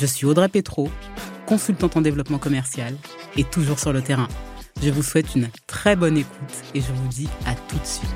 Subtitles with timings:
[0.00, 0.90] Je suis Audrey Petro,
[1.46, 2.94] consultante en développement commercial
[3.36, 4.28] et toujours sur le terrain.
[4.82, 8.10] Je vous souhaite une très bonne écoute et je vous dis à tout de suite.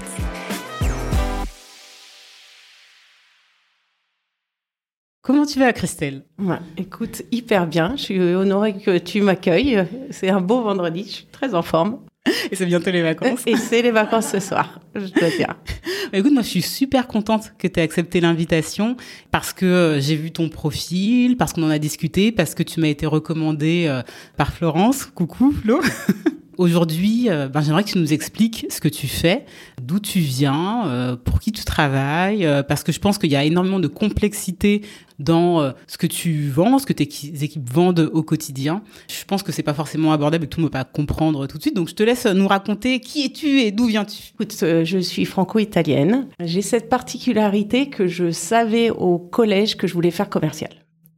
[5.22, 6.24] Comment tu vas, Christelle?
[6.38, 7.96] Ouais, Écoute, hyper bien.
[7.96, 9.84] Je suis honorée que tu m'accueilles.
[10.10, 11.02] C'est un beau vendredi.
[11.04, 11.98] Je suis très en forme.
[12.50, 13.40] Et c'est bientôt les vacances.
[13.46, 15.54] Et c'est les vacances ce soir, je dois dire.
[16.12, 18.96] Bah, écoute, moi, je suis super contente que tu aies accepté l'invitation
[19.32, 22.78] parce que euh, j'ai vu ton profil, parce qu'on en a discuté, parce que tu
[22.78, 24.02] m'as été recommandée euh,
[24.36, 25.06] par Florence.
[25.06, 25.80] Coucou, Flo.
[26.58, 29.46] Aujourd'hui, euh, ben, j'aimerais que tu nous expliques ce que tu fais,
[29.82, 33.80] d'où tu viens, pour qui tu travailles, parce que je pense qu'il y a énormément
[33.80, 34.82] de complexité
[35.18, 38.82] dans ce que tu vends, ce que tes équipes vendent au quotidien.
[39.08, 41.56] Je pense que c'est pas forcément abordable et tout le monde va pas comprendre tout
[41.56, 41.74] de suite.
[41.74, 44.32] Donc je te laisse nous raconter qui es-tu et d'où viens-tu.
[44.34, 46.28] Écoute, je suis franco-italienne.
[46.40, 50.70] J'ai cette particularité que je savais au collège que je voulais faire commercial.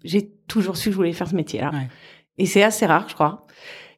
[0.05, 1.71] J'ai toujours su que je voulais faire ce métier-là.
[1.73, 1.89] Ouais.
[2.39, 3.47] Et c'est assez rare, je crois.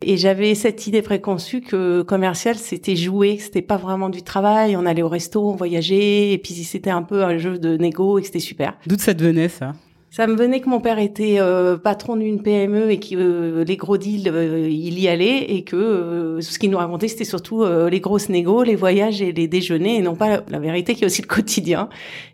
[0.03, 4.75] Et j'avais cette idée préconçue que commercial, c'était jouer, c'était pas vraiment du travail.
[4.75, 8.19] On allait au resto, on voyageait, et puis c'était un peu un jeu de négo
[8.19, 8.79] et que c'était super.
[8.87, 9.75] D'où ça te venait, ça?
[10.11, 13.77] Ça me venait que mon père était euh, patron d'une PME et que euh, les
[13.77, 18.01] gros deals, euh, il y allait et que ce qu'il nous racontait, c'était surtout les
[18.01, 21.23] grosses négos, les voyages et les déjeuners et non pas la vérité qui est aussi
[21.23, 21.89] le quotidien.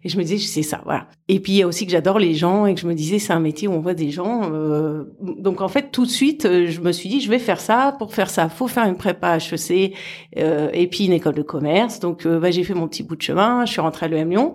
[0.04, 1.06] Et je me disais, c'est ça, voilà.
[1.28, 3.18] Et puis il y a aussi que j'adore les gens et que je me disais,
[3.18, 4.50] c'est un métier où on voit des gens.
[5.20, 7.94] donc en fait, tout de suite, je me suis dit, je vais faire ça.
[7.98, 9.92] Pour faire ça, faut faire une prépa HEC
[10.34, 12.00] et puis une école de commerce.
[12.00, 14.54] Donc bah, j'ai fait mon petit bout de chemin, je suis rentrée à l'EM Lyon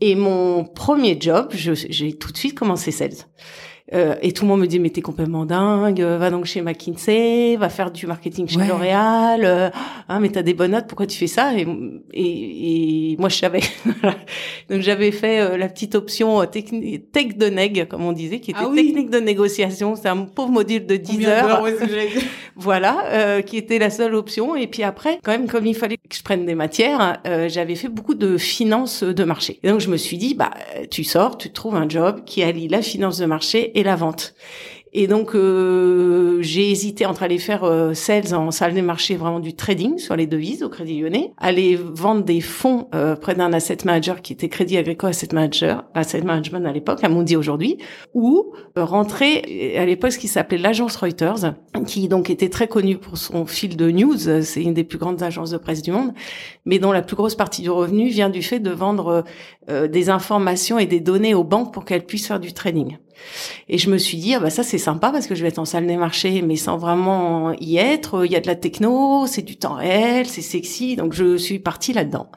[0.00, 3.26] et mon premier job, j'ai tout de suite commencé sales.
[3.94, 6.60] Euh, et tout le monde me dit mais t'es complètement dingue, euh, va donc chez
[6.60, 9.70] McKinsey, va faire du marketing chez L'Oréal, euh,
[10.08, 11.54] ah mais t'as des bonnes notes, pourquoi tu fais ça?
[11.54, 11.64] Et,
[12.12, 13.60] et, et moi je savais.
[14.70, 18.50] donc j'avais fait euh, la petite option technique tech de neg comme on disait, qui
[18.50, 19.94] était ah technique de négociation.
[19.94, 21.64] C'est un pauvre module de 10 heures.
[22.56, 24.56] voilà, qui était la seule option.
[24.56, 27.88] Et puis après, quand même comme il fallait que je prenne des matières, j'avais fait
[27.88, 29.60] beaucoup de finance de marché.
[29.62, 30.50] Et donc je me suis dit bah
[30.90, 34.34] tu sors, tu trouves un job qui allie la finance de marché et la vente.
[34.98, 39.40] Et donc, euh, j'ai hésité entre aller faire euh, sales en salle des marchés, vraiment
[39.40, 43.52] du trading sur les devises au Crédit Lyonnais, aller vendre des fonds euh, près d'un
[43.52, 47.76] asset manager qui était Crédit Agricole Asset Manager, Asset Management à l'époque, à Mundi aujourd'hui,
[48.14, 51.52] ou rentrer à l'époque ce qui s'appelait l'agence Reuters,
[51.86, 54.16] qui donc était très connue pour son fil de news.
[54.16, 56.14] C'est une des plus grandes agences de presse du monde,
[56.64, 59.24] mais dont la plus grosse partie du revenu vient du fait de vendre
[59.68, 62.96] des informations et des données aux banques pour qu'elles puissent faire du trading.
[63.68, 65.58] Et je me suis dit, ah bah ça c'est sympa parce que je vais être
[65.58, 68.24] en salle des marchés, mais sans vraiment y être.
[68.24, 71.58] Il y a de la techno, c'est du temps réel, c'est sexy, donc je suis
[71.58, 72.28] partie là-dedans.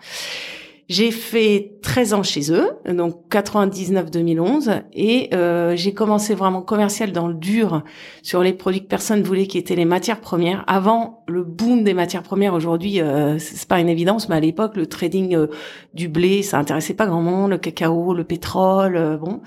[0.89, 7.27] J'ai fait 13 ans chez eux, donc 99-2011, et euh, j'ai commencé vraiment commercial dans
[7.27, 7.83] le dur
[8.23, 10.63] sur les produits que personne voulait, qui étaient les matières premières.
[10.65, 14.77] Avant le boom des matières premières, aujourd'hui, euh, c'est pas une évidence, mais à l'époque,
[14.77, 15.47] le trading euh,
[15.93, 19.41] du blé, ça intéressait pas grand monde, le cacao, le pétrole, euh, bon.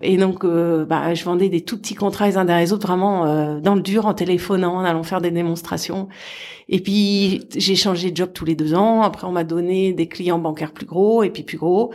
[0.00, 2.86] Et donc, euh, bah, je vendais des tout petits contrats les uns derrière les autres,
[2.86, 6.08] vraiment euh, dans le dur, en téléphonant, en allant faire des démonstrations.
[6.68, 9.02] Et puis, j'ai changé de job tous les deux ans.
[9.02, 11.92] Après, on m'a donné des clients bancaires plus gros et puis plus gros.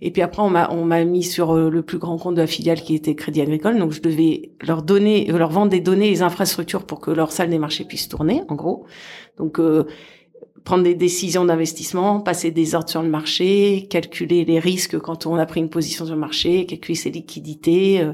[0.00, 2.40] Et puis après, on m'a on m'a mis sur euh, le plus grand compte de
[2.40, 3.78] la filiale qui était Crédit Agricole.
[3.78, 7.50] Donc, je devais leur donner, leur vendre des données, les infrastructures pour que leur salle
[7.50, 8.86] des marchés puisse tourner, en gros.
[9.38, 9.60] Donc,
[10.64, 15.36] prendre des décisions d'investissement, passer des ordres sur le marché, calculer les risques quand on
[15.36, 18.00] a pris une position sur le marché, calculer ses liquidités.
[18.00, 18.12] Euh.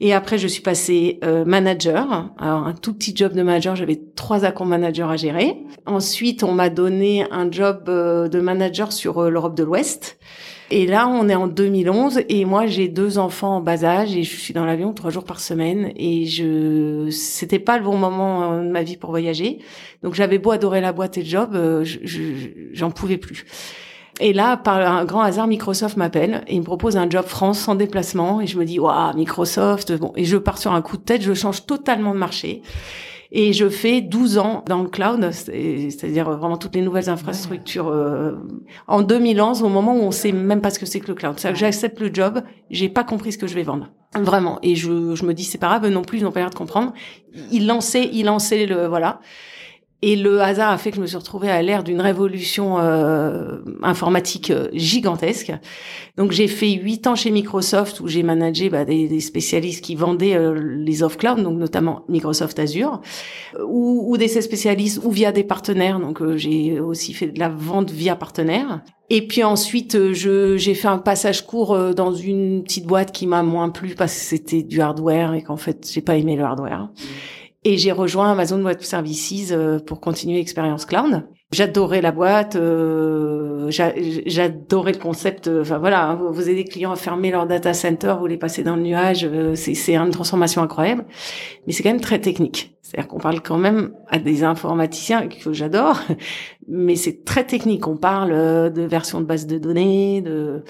[0.00, 2.30] Et après, je suis passée euh, manager.
[2.38, 5.56] Alors, un tout petit job de manager, j'avais trois account managers à gérer.
[5.86, 10.18] Ensuite, on m'a donné un job euh, de manager sur l'Europe de l'Ouest.
[10.70, 14.22] Et là, on est en 2011 et moi, j'ai deux enfants en bas âge et
[14.22, 18.52] je suis dans l'avion trois jours par semaine et je, c'était pas le bon moment
[18.52, 19.60] euh, de ma vie pour voyager.
[20.02, 21.86] Donc, j'avais beau adorer la boîte et le job, euh,
[22.74, 23.46] j'en pouvais plus.
[24.20, 27.60] Et là, par un grand hasard, Microsoft m'appelle et il me propose un job France
[27.60, 28.42] sans déplacement.
[28.42, 30.12] Et je me dis, waouh, Microsoft, bon.
[30.16, 32.60] Et je pars sur un coup de tête, je change totalement de marché.
[33.30, 37.88] Et je fais 12 ans dans le cloud, c'est-à-dire vraiment toutes les nouvelles infrastructures.
[37.88, 38.36] Euh,
[38.86, 41.38] en 2011, au moment où on sait même pas ce que c'est que le cloud.
[41.54, 43.90] J'accepte le job, j'ai pas compris ce que je vais vendre.
[44.14, 44.58] Vraiment.
[44.62, 46.54] Et je, je me dis, c'est pas grave, non plus, ils n'ont pas l'air de
[46.54, 46.94] comprendre.
[47.52, 49.20] Il lançait, il lançait le, voilà.
[50.00, 53.56] Et le hasard a fait que je me suis retrouvée à l'ère d'une révolution euh,
[53.82, 55.52] informatique euh, gigantesque.
[56.16, 60.36] Donc j'ai fait huit ans chez Microsoft où j'ai managé bah, des, spécialistes qui vendaient
[60.36, 63.00] euh, les off-cloud, donc notamment Microsoft Azure,
[63.66, 65.98] ou, ou des spécialistes ou via des partenaires.
[65.98, 68.82] Donc j'ai aussi fait de la vente via partenaires.
[69.10, 73.42] Et puis ensuite, je j'ai fait un passage court dans une petite boîte qui m'a
[73.42, 76.88] moins plu parce que c'était du hardware et qu'en fait j'ai pas aimé le hardware.
[77.64, 81.24] Et j'ai rejoint Amazon Web Services euh, pour continuer l'expérience cloud.
[81.50, 85.48] J'adorais la boîte, euh, j'adorais le concept.
[85.48, 88.36] Euh, enfin voilà, hein, vous aidez des clients à fermer leur data center, vous les
[88.36, 91.06] passez dans le nuage, euh, c'est une transformation incroyable.
[91.66, 92.76] Mais c'est quand même très technique.
[92.82, 95.98] C'est-à-dire qu'on parle quand même à des informaticiens que j'adore,
[96.68, 97.86] mais c'est très technique.
[97.88, 100.64] On parle de version de base de données, de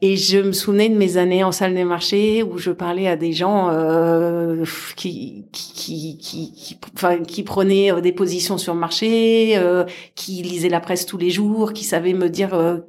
[0.00, 3.16] et je me souvenais de mes années en salle des marchés où je parlais à
[3.16, 4.64] des gens euh,
[4.96, 9.84] qui, qui, qui, qui, enfin, qui prenaient euh, des positions sur le marché, euh,
[10.16, 12.80] qui lisaient la presse tous les jours, qui savaient me dire euh,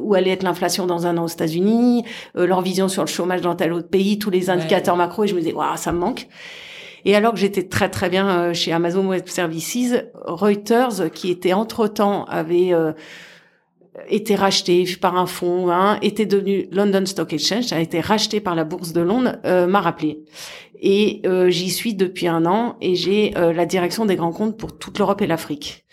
[0.00, 2.04] où allait être l'inflation dans un an aux États-Unis,
[2.36, 5.24] euh, leur vision sur le chômage dans tel autre pays, tous les indicateurs macro.
[5.24, 6.28] Et je me disais, waouh, ça me manque.
[7.04, 12.24] Et alors que j'étais très très bien chez Amazon Web Services, Reuters, qui était entre-temps,
[12.24, 12.72] avait
[14.08, 18.54] était racheté par un fonds, hein, était devenu London Stock Exchange, a été racheté par
[18.54, 20.20] la bourse de Londres, euh, m'a rappelé.
[20.80, 24.58] Et euh, j'y suis depuis un an et j'ai euh, la direction des grands comptes
[24.58, 25.84] pour toute l'Europe et l'Afrique.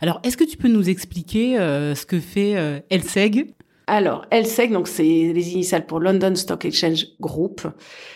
[0.00, 3.54] Alors, est-ce que tu peux nous expliquer ce que fait LSEG
[3.86, 7.62] alors, LSEG, donc c'est les initiales pour London Stock Exchange Group.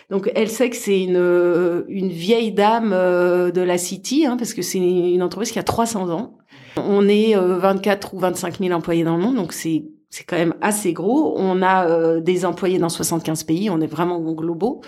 [0.08, 5.20] Donc LSEG, c'est une, une vieille dame de la City, hein, parce que c'est une
[5.20, 6.38] entreprise qui a 300 ans
[6.76, 10.36] on est 24 euh, ou 25 000 employés dans le monde, donc c'est c'est quand
[10.36, 11.34] même assez gros.
[11.36, 14.80] On a euh, des employés dans 75 pays, on est vraiment globaux.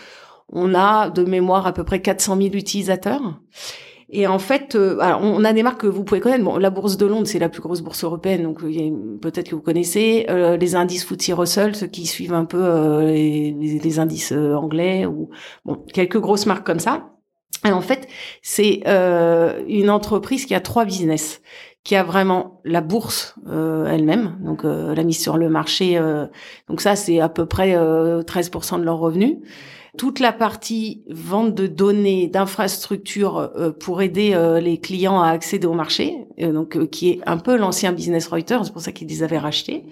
[0.53, 3.41] On a de mémoire à peu près 400 000 utilisateurs.
[4.09, 6.44] Et en fait, euh, on a des marques que vous pouvez connaître.
[6.44, 8.61] Bon, la bourse de Londres, c'est la plus grosse bourse européenne, donc
[9.21, 10.27] peut-être que vous connaissez.
[10.29, 15.31] les indices FTSE Russell, ceux qui suivent un peu les, les, indices anglais, ou
[15.65, 17.11] bon, quelques grosses marques comme ça.
[17.65, 18.06] Et en fait,
[18.43, 21.41] c'est une entreprise qui a trois business
[21.87, 25.97] qui a vraiment la bourse euh, elle-même, donc euh, la mise sur le marché.
[25.97, 26.27] Euh,
[26.69, 29.37] donc ça, c'est à peu près 13% de leurs revenus.
[29.97, 36.27] Toute la partie vente de données, d'infrastructures pour aider les clients à accéder au marché,
[36.38, 39.85] donc qui est un peu l'ancien business Reuters, c'est pour ça qu'ils les avaient rachetés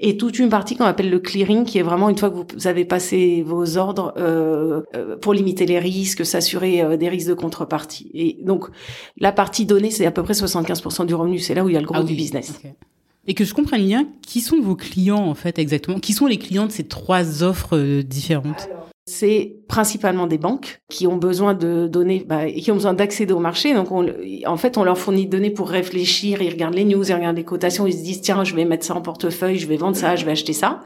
[0.00, 2.66] et toute une partie qu'on appelle le clearing, qui est vraiment une fois que vous
[2.68, 7.34] avez passé vos ordres euh, euh pour limiter les risques, s'assurer euh, des risques de
[7.34, 8.10] contrepartie.
[8.14, 8.68] Et donc
[9.18, 11.40] la partie donnée, c'est à peu près 75% du revenu.
[11.40, 12.60] C'est là où il y a le gros ah du business.
[13.26, 15.98] Et que je comprenne bien, qui sont vos clients en fait exactement?
[15.98, 18.68] Qui sont les clients de ces trois offres euh, différentes?
[19.08, 23.32] C'est principalement des banques qui ont besoin de données bah, et qui ont besoin d'accéder
[23.32, 23.72] au marché.
[23.72, 24.06] Donc, on,
[24.46, 26.42] en fait, on leur fournit des données pour réfléchir.
[26.42, 28.84] Ils regardent les news, ils regardent les cotations, ils se disent tiens, je vais mettre
[28.84, 30.80] ça en portefeuille, je vais vendre ça, je vais acheter ça.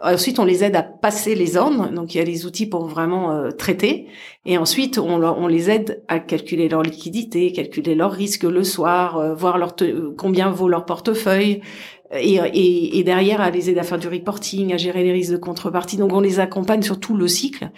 [0.00, 1.90] Ensuite, on les aide à passer les ordres.
[1.90, 4.06] Donc, il y a les outils pour vraiment euh, traiter.
[4.44, 9.18] Et ensuite, on, on, les aide à calculer leur liquidité, calculer leurs risques le soir,
[9.18, 9.74] euh, voir leur
[10.16, 11.62] combien vaut leur portefeuille,
[12.12, 15.32] et, et, et, derrière à les aider à faire du reporting, à gérer les risques
[15.32, 15.96] de contrepartie.
[15.96, 17.70] Donc on les accompagne sur tout le cycle.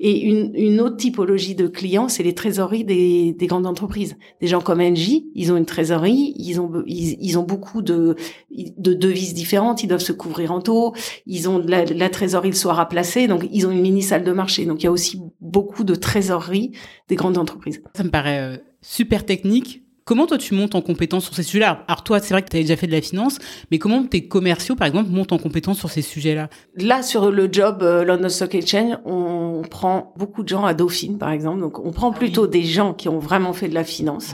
[0.00, 4.16] Et une, une autre typologie de clients, c'est les trésoreries des, des, grandes entreprises.
[4.40, 8.16] Des gens comme Engie, ils ont une trésorerie, ils ont ils, ont beaucoup de,
[8.50, 10.94] de devises différentes, ils doivent se couvrir en taux,
[11.26, 14.24] ils ont la, la trésorerie le soir à placer, donc ils ont une mini salle
[14.24, 14.64] de marché.
[14.64, 16.72] Donc il y a aussi beaucoup de trésorerie
[17.08, 17.82] des grandes entreprises.
[17.94, 21.84] Ça me paraît euh, super technique Comment toi tu montes en compétence sur ces sujets-là?
[21.86, 23.38] Alors toi, c'est vrai que tu as déjà fait de la finance,
[23.70, 26.48] mais comment tes commerciaux, par exemple, montent en compétence sur ces sujets-là?
[26.76, 31.18] Là, sur le job euh, London Stock Exchange, on prend beaucoup de gens à Dauphine,
[31.18, 31.60] par exemple.
[31.60, 34.32] Donc, on prend ah plutôt des gens qui ont vraiment fait de la finance.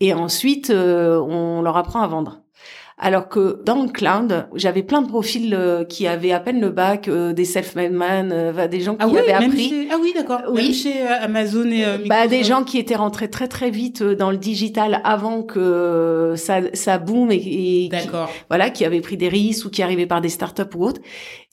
[0.00, 2.40] Et ensuite, euh, on leur apprend à vendre.
[2.98, 6.70] Alors que dans le cloud, j'avais plein de profils euh, qui avaient à peine le
[6.70, 9.88] bac, euh, des self-made man, euh, des gens qui ah avaient appris.
[9.92, 10.40] Ah oui, d'accord.
[10.48, 10.62] Oui.
[10.62, 14.38] Même chez Amazon et bah, des gens qui étaient rentrés très très vite dans le
[14.38, 18.30] digital avant que ça ça boom et, d'accord.
[18.48, 21.02] voilà, qui avaient pris des risques ou qui arrivaient par des startups ou autres.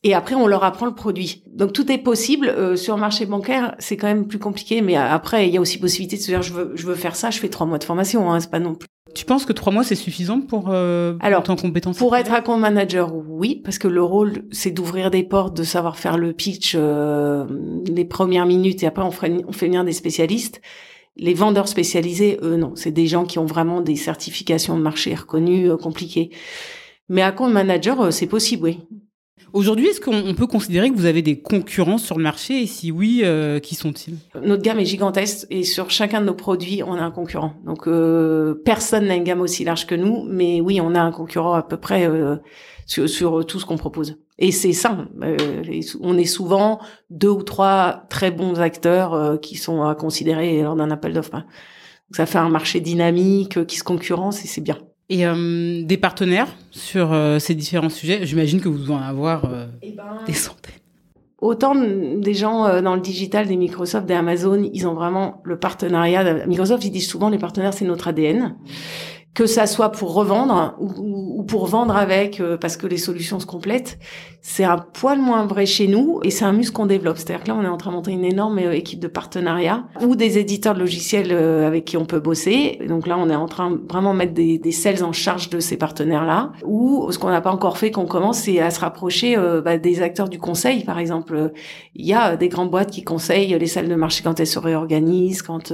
[0.05, 1.43] Et après, on leur apprend le produit.
[1.47, 2.77] Donc tout est possible.
[2.77, 5.77] sur le marché bancaire, c'est quand même plus compliqué, mais après, il y a aussi
[5.77, 7.83] possibilité de se dire je veux je veux faire ça, je fais trois mois de
[7.83, 8.31] formation.
[8.31, 11.43] Hein, c'est pas non plus tu penses que trois mois c'est suffisant pour euh, Alors,
[11.50, 15.55] en compétence Pour être account manager, oui, parce que le rôle c'est d'ouvrir des portes,
[15.55, 17.46] de savoir faire le pitch euh,
[17.88, 20.62] les premières minutes et après on, fait venir des spécialistes.
[21.15, 22.72] Les vendeurs spécialisés, eux, non.
[22.75, 26.32] C'est des gens qui ont vraiment des certifications de marché reconnues, euh, compliquées.
[27.08, 28.79] Mais compte manager, euh, c'est possible, oui.
[29.53, 32.91] Aujourd'hui, est-ce qu'on peut considérer que vous avez des concurrents sur le marché Et si
[32.91, 34.17] oui, euh, qui sont-ils?
[34.41, 37.53] Notre gamme est gigantesque et sur chacun de nos produits, on a un concurrent.
[37.63, 41.12] Donc, euh, personne n'a une gamme aussi large que nous, mais oui, on a un
[41.12, 42.38] concurrent à peu près euh,
[42.88, 44.17] sur, sur, tout ce qu'on propose.
[44.39, 45.05] Et c'est ça.
[45.22, 45.38] Euh,
[46.01, 46.79] on est souvent
[47.12, 51.43] deux ou trois très bons acteurs euh, qui sont à considérer lors d'un appel d'offres.
[52.12, 54.79] Ça fait un marché dynamique qui se concurrence et c'est bien.
[55.10, 59.45] Et euh, des partenaires sur euh, ces différents sujets, j'imagine que vous devez en avoir
[59.45, 60.74] euh, eh ben, des centaines.
[61.39, 66.45] Autant des gens dans le digital, des Microsoft, des Amazon, ils ont vraiment le partenariat.
[66.48, 68.55] Microsoft, ils disent souvent les partenaires, c'est notre ADN
[69.33, 73.39] que ça soit pour revendre ou, ou pour vendre avec, euh, parce que les solutions
[73.39, 73.97] se complètent,
[74.41, 77.17] c'est un poil moins vrai chez nous et c'est un muscle qu'on développe.
[77.17, 79.85] C'est-à-dire que là, on est en train de monter une énorme euh, équipe de partenariats
[80.01, 82.79] ou des éditeurs de logiciels euh, avec qui on peut bosser.
[82.87, 85.77] donc là, on est en train vraiment mettre des, des sales en charge de ces
[85.77, 86.51] partenaires-là.
[86.65, 90.01] Ou ce qu'on n'a pas encore fait, qu'on commence, c'est à se rapprocher bah, des
[90.01, 90.83] acteurs du conseil.
[90.83, 91.51] Par exemple,
[91.95, 94.59] il y a des grandes boîtes qui conseillent les salles de marché quand elles se
[94.59, 95.73] réorganisent, quand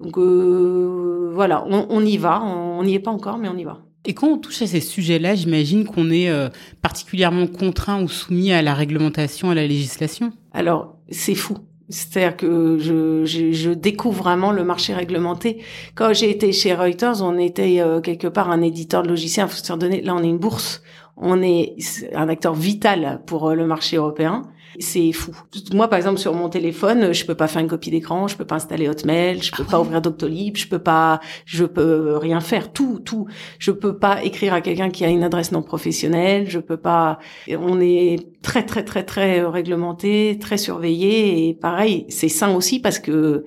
[0.00, 2.42] donc euh, voilà, on, y va.
[2.42, 3.80] On n'y est pas encore, mais on y va.
[4.06, 6.48] Et quand on touche à ces sujets-là, j'imagine qu'on est euh,
[6.80, 10.32] particulièrement contraint ou soumis à la réglementation, à la législation?
[10.52, 11.58] Alors, c'est fou.
[11.90, 15.58] C'est-à-dire que je, je, découvre vraiment le marché réglementé.
[15.96, 19.48] Quand j'ai été chez Reuters, on était euh, quelque part un éditeur de logiciels, un
[19.48, 20.00] fournisseur de données.
[20.00, 20.82] Là, on est une bourse.
[21.16, 21.76] On est
[22.14, 24.44] un acteur vital pour le marché européen.
[24.78, 25.32] C'est fou.
[25.72, 28.44] Moi, par exemple, sur mon téléphone, je peux pas faire une copie d'écran, je peux
[28.44, 32.40] pas installer Hotmail, je peux ah pas ouvrir Doctolib, je peux pas, je peux rien
[32.40, 32.72] faire.
[32.72, 33.26] Tout, tout.
[33.58, 36.48] Je peux pas écrire à quelqu'un qui a une adresse non professionnelle.
[36.48, 37.18] Je peux pas.
[37.48, 41.48] On est très, très, très, très réglementé, très surveillé.
[41.48, 43.44] Et pareil, c'est sain aussi parce que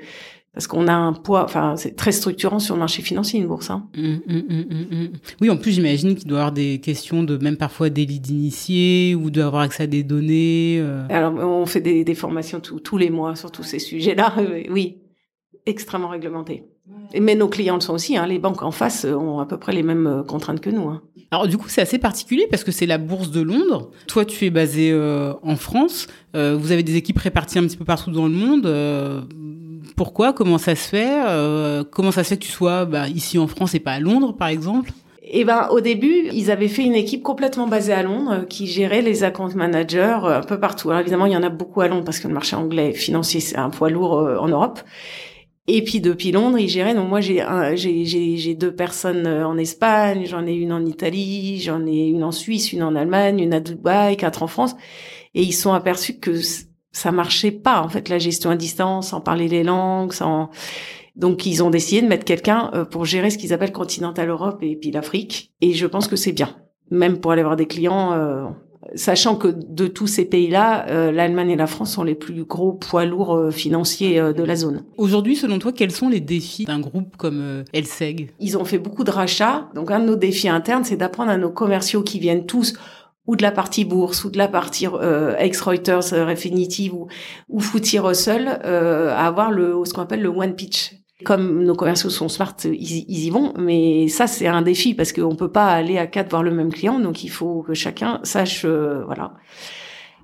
[0.54, 3.70] parce qu'on a un poids, enfin c'est très structurant sur le marché financier une bourse.
[3.70, 3.88] Hein.
[3.96, 5.08] Mmh, mmh, mmh,
[5.42, 9.16] oui, en plus j'imagine qu'il doit y avoir des questions de même parfois délit d'initié
[9.16, 10.78] ou d'avoir accès à des données.
[10.80, 11.06] Euh.
[11.10, 14.36] Alors on fait des, des formations tous les mois sur tous ces sujets-là.
[14.70, 14.98] oui,
[15.66, 16.66] extrêmement réglementé.
[17.20, 18.18] Mais nos clients le sont aussi.
[18.18, 18.28] Hein.
[18.28, 20.90] Les banques en face ont à peu près les mêmes euh, contraintes que nous.
[20.90, 21.02] Hein.
[21.34, 23.90] Alors du coup, c'est assez particulier parce que c'est la bourse de Londres.
[24.08, 26.06] Toi, tu es basé euh, en France.
[26.36, 28.68] Euh, vous avez des équipes réparties un petit peu partout dans le monde.
[28.68, 29.22] Euh,
[29.96, 33.38] pourquoi Comment ça se fait euh, Comment ça se fait que tu sois bah, ici
[33.38, 34.92] en France et pas à Londres, par exemple
[35.36, 39.02] eh ben, au début, ils avaient fait une équipe complètement basée à Londres qui gérait
[39.02, 40.90] les account managers un peu partout.
[40.90, 43.40] Alors évidemment, il y en a beaucoup à Londres parce que le marché anglais financier
[43.40, 44.82] c'est un poids lourd en Europe.
[45.68, 46.94] Et puis depuis Londres, ils géraient.
[46.94, 52.24] Donc moi, j'ai deux personnes en Espagne, j'en ai une en Italie, j'en ai une
[52.24, 54.76] en Suisse, une en Allemagne, une à Dubaï, quatre en France.
[55.36, 56.34] Et ils sont aperçus que
[56.94, 60.50] ça marchait pas en fait la gestion à distance, sans parler les langues, sans
[61.16, 64.60] donc ils ont décidé de mettre quelqu'un euh, pour gérer ce qu'ils appellent continental Europe
[64.62, 66.56] et puis l'Afrique et je pense que c'est bien
[66.90, 68.46] même pour aller voir des clients euh,
[68.96, 72.74] sachant que de tous ces pays-là, euh, l'Allemagne et la France sont les plus gros
[72.74, 74.84] poids lourds financiers de la zone.
[74.98, 79.04] Aujourd'hui, selon toi, quels sont les défis d'un groupe comme Elseg Ils ont fait beaucoup
[79.04, 79.70] de rachats.
[79.74, 82.74] Donc, un de nos défis internes, c'est d'apprendre à nos commerciaux qui viennent tous
[83.26, 87.08] ou de la partie bourse ou de la partie euh, ex-Reuters, euh, Refinitiv ou,
[87.50, 90.96] ou Footy Russell, euh, à avoir le, ce qu'on appelle le one pitch.
[91.24, 95.14] Comme nos commerciaux sont smart, ils, ils y vont, mais ça c'est un défi parce
[95.14, 98.20] qu'on peut pas aller à quatre voir le même client, donc il faut que chacun
[98.24, 99.34] sache, euh, voilà.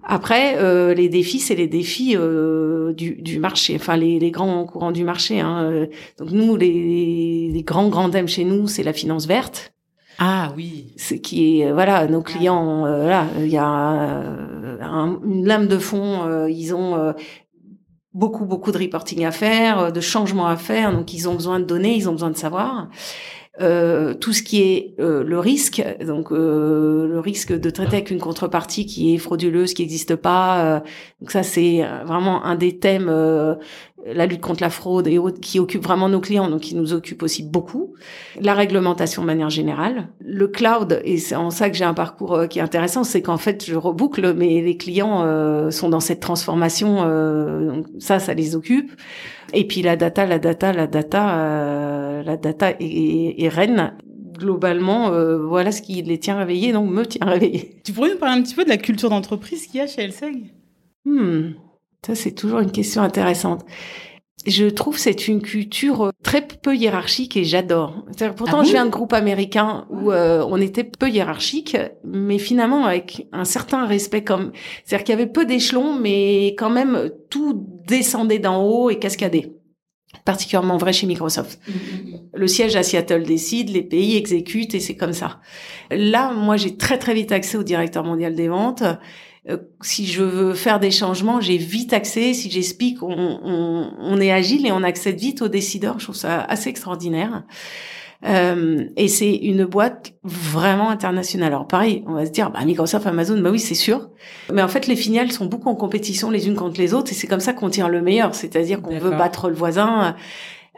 [0.03, 4.65] Après, euh, les défis, c'est les défis euh, du, du, marché, enfin les, les, grands
[4.65, 5.39] courants du marché.
[5.39, 5.87] Hein.
[6.17, 9.73] Donc nous, les, les grands grands thèmes chez nous, c'est la finance verte.
[10.21, 10.93] Ah oui.
[10.97, 15.77] Ce qui est voilà nos clients euh, là il y a euh, une lame de
[15.77, 17.13] fond euh, ils ont
[18.13, 21.65] beaucoup beaucoup de reporting à faire de changements à faire donc ils ont besoin de
[21.65, 22.89] données ils ont besoin de savoir
[23.61, 28.09] euh, tout ce qui est euh, le risque, donc euh, le risque de traiter avec
[28.09, 30.81] une contrepartie qui est frauduleuse, qui n'existe pas.
[31.19, 33.11] donc ça, c'est vraiment un des thèmes,
[34.05, 36.93] la lutte contre la fraude et autres, qui occupe vraiment nos clients, donc qui nous
[36.93, 37.93] occupe aussi beaucoup.
[38.39, 40.09] La réglementation de manière générale.
[40.19, 43.37] Le cloud, et c'est en ça que j'ai un parcours qui est intéressant, c'est qu'en
[43.37, 47.03] fait, je reboucle, mais les clients sont dans cette transformation,
[47.65, 48.91] donc ça, ça les occupe.
[49.53, 53.93] Et puis la data, la data, la data, euh, la data est, reine.
[54.37, 57.75] Globalement, euh, voilà ce qui les tient réveillés, donc me tient réveillé.
[57.83, 60.03] Tu pourrais nous parler un petit peu de la culture d'entreprise qu'il y a chez
[60.03, 60.53] Elseg
[61.05, 61.51] hmm,
[62.05, 63.65] Ça, c'est toujours une question intéressante.
[64.45, 68.05] Je trouve c'est une culture très peu hiérarchique et j'adore.
[68.37, 71.75] Pourtant, ah je viens d'un groupe américain où euh, on était peu hiérarchique,
[72.05, 74.53] mais finalement avec un certain respect comme.
[74.85, 79.51] C'est-à-dire qu'il y avait peu d'échelons, mais quand même tout descendait d'en haut et cascadait.
[80.23, 81.59] particulièrement vrai chez Microsoft.
[82.33, 85.41] Le siège à Seattle décide, les pays exécutent et c'est comme ça.
[85.91, 88.83] Là, moi, j'ai très très vite accès au directeur mondial des ventes.
[89.49, 92.33] Euh, si je veux faire des changements, j'ai vite accès.
[92.33, 95.99] Si j'explique, on, on, on, est agile et on accède vite aux décideurs.
[95.99, 97.43] Je trouve ça assez extraordinaire.
[98.25, 101.53] Euh, et c'est une boîte vraiment internationale.
[101.53, 104.09] Alors pareil, on va se dire, bah, Microsoft, Amazon, bah oui, c'est sûr.
[104.51, 107.15] Mais en fait, les filiales sont beaucoup en compétition les unes contre les autres, et
[107.15, 108.35] c'est comme ça qu'on tire le meilleur.
[108.35, 110.15] C'est-à-dire qu'on veut battre le voisin.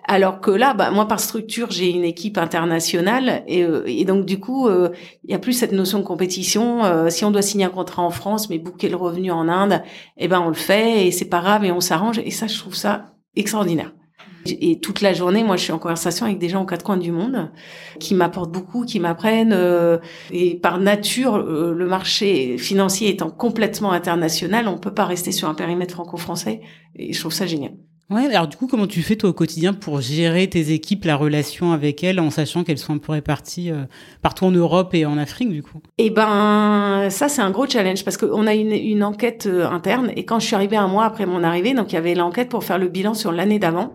[0.06, 4.26] Alors que là, bah, moi par structure, j'ai une équipe internationale et, euh, et donc
[4.26, 4.90] du coup, euh,
[5.24, 6.84] il y a plus cette notion de compétition.
[6.84, 9.84] Euh, si on doit signer un contrat en France, mais bouquer le revenu en Inde,
[10.18, 12.20] eh ben on le fait et c'est pas grave et on s'arrange.
[12.20, 13.92] Et ça, je trouve ça extraordinaire.
[14.46, 16.98] Et toute la journée, moi, je suis en conversation avec des gens aux quatre coins
[16.98, 17.52] du monde
[18.00, 19.54] qui m'apportent beaucoup, qui m'apprennent.
[19.54, 20.00] Euh,
[20.32, 25.48] et par nature, euh, le marché financier étant complètement international, on peut pas rester sur
[25.48, 26.62] un périmètre franco-français.
[26.96, 27.74] Et je trouve ça génial.
[28.12, 31.16] Ouais, alors du coup, comment tu fais toi au quotidien pour gérer tes équipes, la
[31.16, 33.86] relation avec elles, en sachant qu'elles sont un peu réparties euh,
[34.22, 35.80] partout en Europe et en Afrique, du coup?
[35.98, 40.12] Eh ben, ça c'est un gros challenge parce qu'on a une, une enquête euh, interne
[40.18, 42.50] et quand je suis arrivée un mois après mon arrivée, donc il y avait l'enquête
[42.50, 43.94] pour faire le bilan sur l'année d'avant.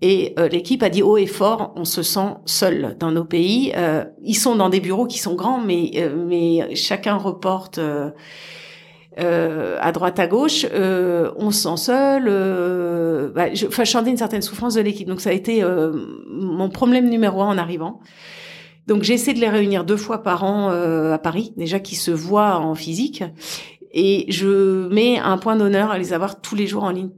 [0.00, 3.74] Et euh, l'équipe a dit haut et fort, on se sent seul dans nos pays.
[4.22, 7.78] ils sont dans des bureaux qui sont grands, mais mais chacun reporte
[9.18, 12.24] euh, à droite à gauche, euh, on se sent seul.
[12.26, 15.08] Euh, bah, je, enfin, je une certaine souffrance de l'équipe.
[15.08, 15.92] Donc ça a été euh,
[16.28, 18.00] mon problème numéro un en arrivant.
[18.86, 22.10] Donc j'essaie de les réunir deux fois par an euh, à Paris, déjà qui se
[22.10, 23.24] voient en physique,
[23.92, 27.10] et je mets un point d'honneur à les avoir tous les jours en ligne.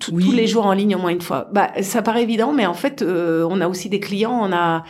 [0.00, 1.48] tous les jours en ligne au moins une fois.
[1.52, 4.84] Bah, ça paraît évident, mais en fait, on a aussi des clients, on a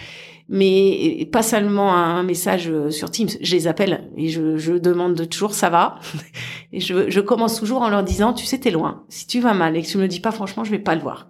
[0.49, 3.29] mais pas seulement un message euh, sur Teams.
[3.41, 5.99] Je les appelle et je, je demande toujours ça va?
[6.73, 9.05] Et je, je, commence toujours en leur disant, tu sais, t'es loin.
[9.09, 11.01] Si tu vas mal et que tu me dis pas franchement, je vais pas le
[11.01, 11.29] voir.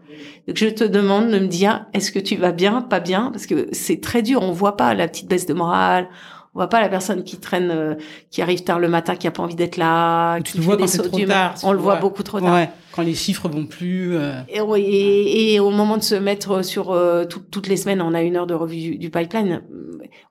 [0.49, 3.47] Donc je te demande de me dire, est-ce que tu vas bien, pas bien, parce
[3.47, 4.43] que c'est très dur.
[4.43, 6.09] On voit pas la petite baisse de morale.
[6.57, 7.97] On voit pas la personne qui traîne, euh,
[8.31, 10.87] qui arrive tard le matin, qui a pas envie d'être là, tu le vois quand
[10.87, 11.55] c'est trop tard.
[11.63, 12.55] On le voit beaucoup trop tard.
[12.55, 14.17] Ouais, quand les chiffres vont plus.
[14.17, 14.41] Euh...
[14.49, 18.23] Et, et, et, au moment de se mettre sur euh, toutes les semaines, on a
[18.23, 19.61] une heure de revue du, pipeline.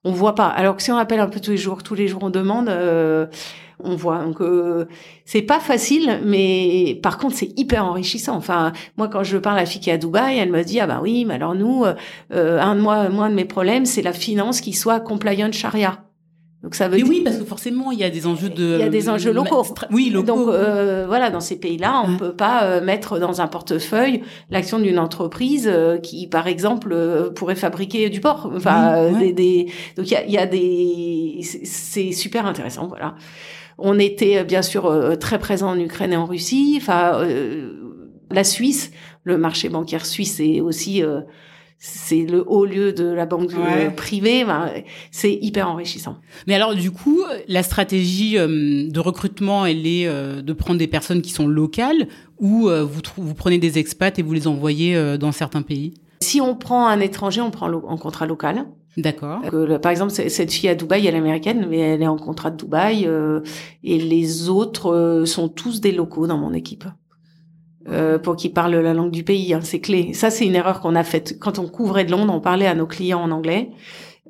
[0.03, 0.47] On voit pas.
[0.47, 2.69] Alors que si on appelle un peu tous les jours, tous les jours on demande,
[2.69, 3.27] euh,
[3.83, 4.17] on voit.
[4.23, 4.39] Donc
[5.25, 8.35] c'est pas facile, mais par contre c'est hyper enrichissant.
[8.35, 10.79] Enfin, moi quand je parle à la fille qui est à Dubaï, elle me dit
[10.79, 11.85] ah bah oui, mais alors nous,
[12.31, 15.99] un de moi, moi de mes problèmes, c'est la finance qui soit compliant charia.
[16.65, 18.77] Donc ça veut oui, parce que forcément, il y a des enjeux de.
[18.79, 19.63] Il y a des enjeux locaux.
[19.91, 20.25] Oui, locaux.
[20.25, 24.23] Donc euh, voilà, dans ces pays-là, on ne peut pas euh, mettre dans un portefeuille
[24.49, 28.49] l'action d'une entreprise euh, qui, par exemple, euh, pourrait fabriquer du porc.
[28.55, 31.41] Enfin, des, des, Donc il y a, y a des.
[31.43, 33.13] C'est super intéressant, voilà.
[33.77, 36.79] On était bien sûr très présent en Ukraine et en Russie.
[36.81, 37.27] Enfin,
[38.31, 38.89] la Suisse,
[39.23, 41.03] le marché bancaire suisse est aussi
[41.77, 44.43] c'est le haut lieu de la banque euh, privée.
[44.43, 44.71] Ben,
[45.11, 46.17] c'est hyper enrichissant.
[46.47, 50.87] Mais alors, du coup, la stratégie euh, de recrutement, elle est euh, de prendre des
[50.87, 52.07] personnes qui sont locales
[52.39, 55.93] ou vous, vous prenez des expats et vous les envoyez dans certains pays?
[56.19, 58.65] Si on prend un étranger, on prend en contrat local.
[58.97, 59.41] D'accord.
[59.81, 62.57] par exemple, cette fille à Dubaï, elle est américaine, mais elle est en contrat de
[62.57, 63.07] Dubaï.
[63.85, 66.83] et les autres sont tous des locaux dans mon équipe.
[67.87, 69.53] Euh, pour qu'ils parlent la langue du pays.
[69.53, 70.13] Hein, c'est clé.
[70.13, 71.37] Ça, c'est une erreur qu'on a faite.
[71.39, 73.69] Quand on couvrait de Londres, on parlait à nos clients en anglais.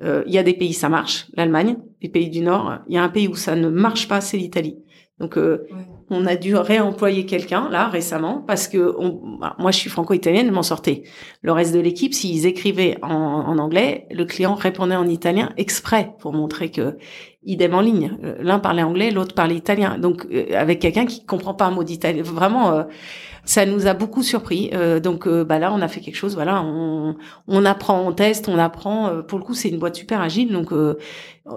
[0.02, 1.26] Euh, il y a des pays, ça marche.
[1.34, 2.80] L'Allemagne, les pays du Nord.
[2.86, 4.76] Il y a un pays où ça ne marche pas, c'est l'Italie.
[5.20, 5.66] Donc, euh,
[6.10, 10.50] on a dû réemployer quelqu'un, là, récemment, parce que on, bah, moi, je suis franco-italienne,
[10.50, 11.02] m'en sortais.
[11.42, 16.12] Le reste de l'équipe, s'ils écrivaient en, en, anglais, le client répondait en italien exprès
[16.20, 16.98] pour montrer que
[17.44, 18.18] idem en ligne.
[18.40, 19.98] L'un parlait anglais, l'autre parlait italien.
[19.98, 22.22] Donc, avec quelqu'un qui comprend pas un mot d'italien.
[22.22, 22.86] Vraiment,
[23.46, 24.70] ça nous a beaucoup surpris.
[24.74, 26.34] Euh, donc euh, bah là, on a fait quelque chose.
[26.34, 27.16] Voilà, on,
[27.46, 29.08] on apprend, on teste, on apprend.
[29.08, 30.52] Euh, pour le coup, c'est une boîte super agile.
[30.52, 30.72] Donc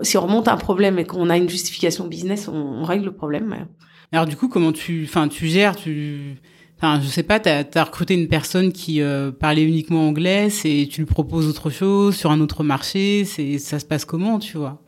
[0.04, 3.14] si on remonte un problème et qu'on a une justification business, on, on règle le
[3.14, 3.68] problème.
[4.12, 6.38] Alors du coup, comment tu, enfin, tu gères, tu
[6.78, 9.02] Enfin, je sais pas, tu as, recruté une personne qui
[9.38, 13.80] parlait uniquement anglais, et tu lui proposes autre chose sur un autre marché, c'est ça
[13.80, 14.82] se passe comment, tu vois?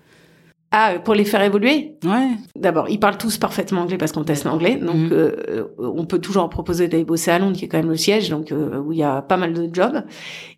[0.73, 1.97] Ah, pour les faire évoluer?
[2.05, 2.29] Ouais.
[2.55, 4.77] D'abord, ils parlent tous parfaitement anglais parce qu'on teste l'anglais.
[4.77, 5.09] Donc, mhm.
[5.11, 8.29] euh, on peut toujours proposer d'aller bosser à Londres, qui est quand même le siège,
[8.29, 10.01] donc euh, où il y a pas mal de jobs.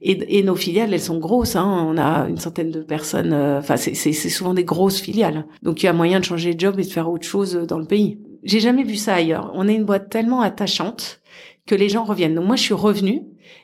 [0.01, 1.55] Et, et nos filiales, elles sont grosses.
[1.55, 1.87] Hein.
[1.89, 3.33] On a une centaine de personnes.
[3.33, 5.47] Euh, enfin, c'est souvent des grosses filiales.
[5.63, 7.79] Donc, il y a moyen de changer de job et de faire autre chose dans
[7.79, 8.19] le pays.
[8.43, 9.51] J'ai jamais vu ça ailleurs.
[9.53, 11.21] On est une boîte tellement attachante
[11.65, 12.35] que les gens reviennent.
[12.35, 13.21] Donc, moi, je suis revenue.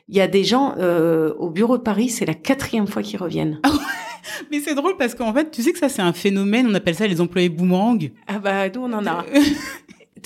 [0.08, 0.74] Il y a des gens
[1.38, 3.60] au bureau de Paris, c'est la quatrième fois qu'ils reviennent.
[3.62, 3.70] Ah
[4.50, 6.94] mais c'est drôle parce qu'en fait, tu sais que ça, c'est un phénomène, on appelle
[6.94, 8.10] ça les employés boomerang.
[8.26, 9.24] Ah bah, nous, on en a.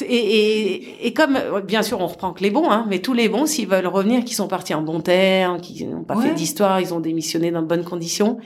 [0.02, 3.28] Et, et, et, comme, bien sûr, on reprend que les bons, hein, mais tous les
[3.28, 6.80] bons, s'ils veulent revenir, qui sont partis en bon terme, qui n'ont pas fait d'histoire,
[6.80, 8.38] ils ont démissionné dans de bonnes conditions,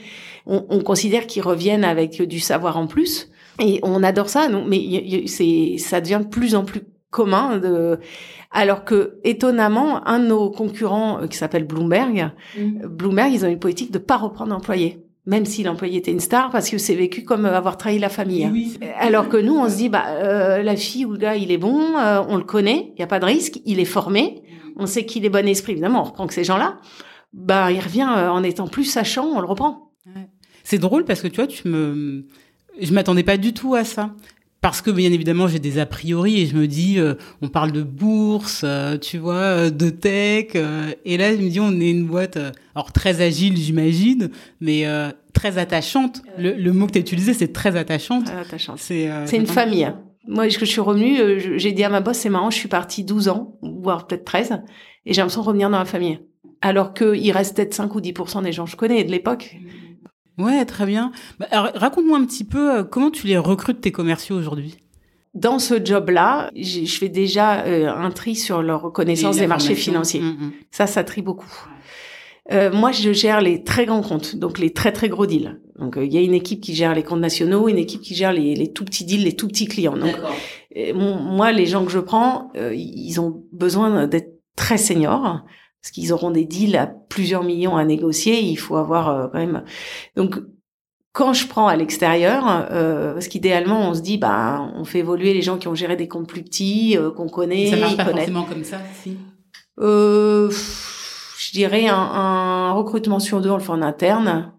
[0.45, 3.31] on, on considère qu'ils reviennent avec du savoir en plus.
[3.59, 7.99] Et on adore ça, non mais c'est, ça devient de plus en plus commun de,
[8.51, 12.87] alors que étonnamment, un de nos concurrents euh, qui s'appelle Bloomberg, mm.
[12.87, 16.49] Bloomberg, ils ont une politique de pas reprendre d'employés même si l'employé était une star,
[16.49, 18.45] parce que c'est vécu comme euh, avoir trahi la famille.
[18.45, 18.87] Hein.
[18.97, 21.59] Alors que nous, on se dit, bah, euh, la fille ou le gars, il est
[21.59, 24.41] bon, on le connaît, il n'y a pas de risque, il est formé,
[24.75, 26.77] on sait qu'il est bon esprit, évidemment, on reprend que ces gens-là.
[27.31, 29.91] Bah, il revient en étant plus sachant, on le reprend.
[30.63, 32.25] C'est drôle parce que tu vois, tu me,
[32.81, 34.11] je m'attendais pas du tout à ça.
[34.61, 37.71] Parce que bien évidemment j'ai des a priori et je me dis euh, on parle
[37.71, 40.47] de bourse euh, tu vois euh, de tech
[41.05, 42.37] et là je me dis on est une boîte
[42.75, 44.83] alors très agile j'imagine mais
[45.31, 46.21] très attachante.
[46.37, 48.29] Le, le, mot que tu as utilisé c'est très attachante.
[48.29, 48.79] attachante.
[48.79, 50.01] C'est c'est une famille hein.
[50.27, 53.05] moi que je suis revenue j'ai dit à ma boss c'est marrant je suis partie
[53.05, 54.59] 12 ans voire peut-être 13
[55.05, 56.19] et j'ai l'impression de revenir dans la famille.
[56.61, 59.55] Alors qu'il reste peut-être 5 ou 10% des gens que je connais de l'époque
[60.39, 61.11] Ouais, très bien.
[61.37, 64.77] Bah, raconte-moi un petit peu euh, comment tu les recrutes tes commerciaux aujourd'hui?
[65.35, 70.21] Dans ce job-là, je fais déjà euh, un tri sur leur reconnaissance des marchés financiers.
[70.21, 70.51] Mm, mm.
[70.71, 71.67] Ça, ça trie beaucoup.
[72.51, 75.59] Euh, moi, je gère les très grands comptes, donc les très très gros deals.
[75.77, 78.33] Donc, il y a une équipe qui gère les comptes nationaux, une équipe qui gère
[78.33, 79.97] les, les tout petits deals, les tout petits clients.
[79.97, 80.15] Donc,
[80.95, 85.43] moi, les gens que je prends, ils ont besoin d'être très seniors
[85.81, 88.41] parce qu'ils auront des deals à plusieurs millions à négocier.
[88.41, 89.63] Il faut avoir euh, quand même.
[90.15, 90.39] Donc,
[91.11, 95.33] quand je prends à l'extérieur, euh, parce qu'idéalement, on se dit, bah, on fait évoluer
[95.33, 97.67] les gens qui ont géré des comptes plus petits, euh, qu'on connaît.
[97.71, 99.17] Ça marche pas forcément comme ça, si?
[99.79, 100.51] Euh,
[101.37, 104.53] je dirais un, un, recrutement sur deux, on le fait en interne.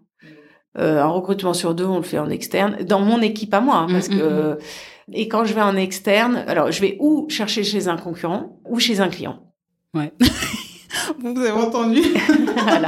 [0.77, 2.83] Euh, un recrutement sur deux, on le fait en externe.
[2.83, 4.23] Dans mon équipe à moi, hein, parce mm, que.
[4.23, 4.57] Mm, mm.
[5.13, 8.79] Et quand je vais en externe, alors je vais ou chercher chez un concurrent ou
[8.79, 9.39] chez un client.
[9.93, 10.13] Ouais.
[11.19, 12.01] Vous avez entendu.
[12.63, 12.87] voilà.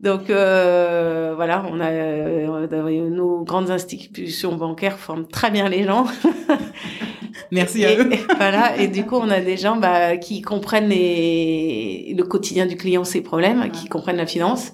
[0.00, 6.06] Donc euh, voilà, on a euh, nos grandes institutions bancaires forment très bien les gens.
[7.52, 8.08] Merci à eux.
[8.36, 12.76] voilà, et du coup on a des gens bah, qui comprennent les, le quotidien du
[12.76, 14.72] client, ses problèmes, qui comprennent la finance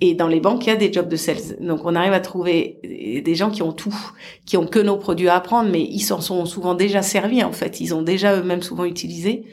[0.00, 1.56] et dans les banques, il y a des jobs de sales.
[1.58, 2.80] Donc, on arrive à trouver
[3.24, 3.96] des gens qui ont tout,
[4.44, 7.52] qui ont que nos produits à apprendre, mais ils s'en sont souvent déjà servis, en
[7.52, 7.80] fait.
[7.80, 9.46] Ils ont déjà eux-mêmes souvent utilisé.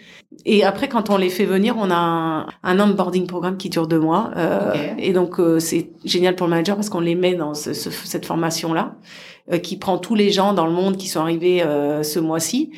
[0.46, 3.88] Et après, quand on les fait venir, on a un, un onboarding programme qui dure
[3.88, 4.32] deux mois.
[4.36, 7.74] Euh, Et donc, euh, c'est génial pour le manager parce qu'on les met dans ce,
[7.74, 8.96] cette formation-là.
[9.52, 12.72] Euh, qui prend tous les gens dans le monde qui sont arrivés euh, ce mois-ci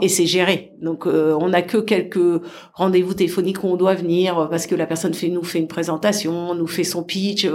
[0.00, 0.72] et c'est géré.
[0.80, 2.40] Donc euh, on n'a que quelques
[2.72, 6.54] rendez-vous téléphoniques où on doit venir parce que la personne fait nous fait une présentation,
[6.54, 7.46] nous fait son pitch.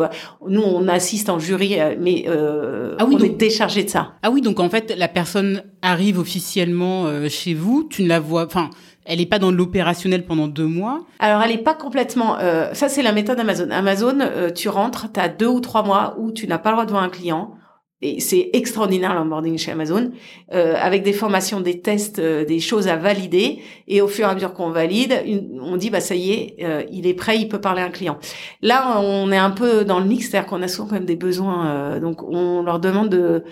[0.48, 4.14] Nous on assiste en jury, mais ah oui, on est déchargé de ça.
[4.22, 8.46] Ah oui, donc en fait la personne arrive officiellement chez vous, tu ne la vois,
[8.46, 8.70] enfin.
[9.06, 11.02] Elle n'est pas dans l'opérationnel pendant deux mois.
[11.20, 12.38] Alors, elle n'est pas complètement.
[12.40, 13.70] Euh, ça, c'est la méthode Amazon.
[13.72, 14.20] Amazon,
[14.56, 16.92] tu rentres, tu as deux ou trois mois où tu n'as pas le droit de
[16.92, 17.56] voir un client
[18.04, 20.12] et c'est extraordinaire l'onboarding chez Amazon,
[20.54, 23.60] euh, avec des formations, des tests, euh, des choses à valider.
[23.88, 25.24] Et au fur et à mesure qu'on valide,
[25.62, 27.92] on dit bah ça y est, euh, il est prêt, il peut parler à un
[27.92, 28.18] client.
[28.64, 31.16] Là, on est un peu dans le mix, c'est-à-dire qu'on a souvent quand même des
[31.16, 31.68] besoins.
[31.68, 33.44] Euh, donc on leur demande de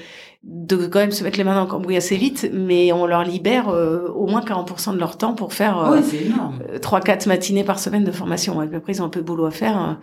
[0.44, 3.26] de quand même se mettre les mains dans le cambouis assez vite, mais on leur
[3.26, 7.78] libère euh, au moins 40% de leur temps pour faire euh, trois, quatre matinées par
[7.78, 8.64] semaine de formation.
[8.64, 10.00] Et après, ils ont un peu de boulot à faire, hein.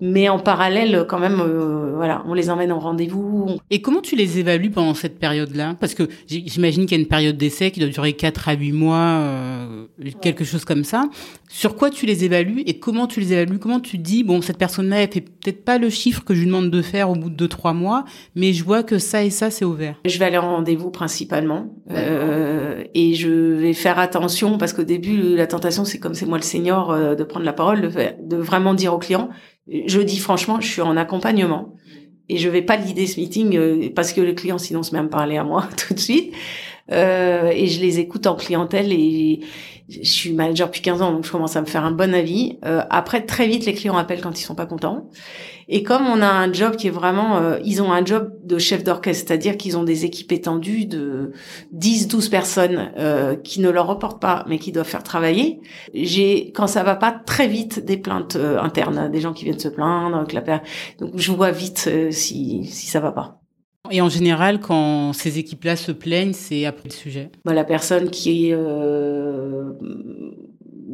[0.00, 3.58] mais en parallèle, quand même, euh, voilà, on les emmène au rendez-vous.
[3.70, 5.76] Et comment tu les évalues pendant cette période-là?
[5.78, 8.72] Parce que j'imagine qu'il y a une période d'essai qui doit durer 4 à 8
[8.72, 9.22] mois,
[10.20, 11.04] quelque chose comme ça.
[11.48, 13.60] Sur quoi tu les évalues et comment tu les évalues?
[13.60, 16.46] Comment tu dis, bon, cette personne-là, elle fait peut-être pas le chiffre que je lui
[16.46, 19.50] demande de faire au bout de 2-3 mois, mais je vois que ça et ça,
[19.50, 19.64] c'est
[20.04, 25.36] je vais aller en rendez-vous principalement euh, et je vais faire attention parce qu'au début
[25.36, 27.90] la tentation c'est comme c'est moi le senior euh, de prendre la parole, de,
[28.22, 29.28] de vraiment dire au client.
[29.68, 31.74] Je dis franchement, je suis en accompagnement
[32.28, 34.98] et je vais pas l'idée ce meeting euh, parce que le client sinon se met
[34.98, 36.32] à me parler à moi tout de suite.
[36.92, 39.40] Euh, et je les écoute en clientèle et
[39.88, 42.58] je suis manager depuis 15 ans donc je commence à me faire un bon avis.
[42.64, 45.10] Euh, après très vite les clients appellent quand ils sont pas contents.
[45.68, 48.58] Et comme on a un job qui est vraiment euh, ils ont un job de
[48.58, 51.32] chef d'orchestre, c'est-à-dire qu'ils ont des équipes étendues de
[51.72, 55.60] 10 12 personnes euh, qui ne leur reportent pas mais qui doivent faire travailler.
[55.94, 59.68] J'ai quand ça va pas très vite des plaintes internes, des gens qui viennent se
[59.68, 60.42] plaindre que la
[60.98, 63.40] donc je vois vite si si ça va pas.
[63.90, 68.10] Et en général, quand ces équipes-là se plaignent, c'est après le sujet bah, La personne
[68.10, 69.72] qui euh,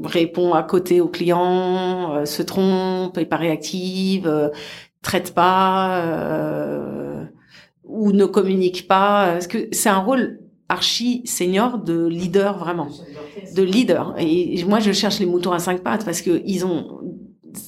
[0.05, 4.49] répond à côté au client, euh, se trompe, est pas réactive, euh,
[5.03, 7.25] traite pas, euh,
[7.85, 9.33] ou ne communique pas.
[9.33, 12.89] Parce que c'est un rôle archi seniors de leader vraiment,
[13.55, 14.15] de leader.
[14.19, 17.01] Et moi, je cherche les moutons à cinq pattes parce que ils ont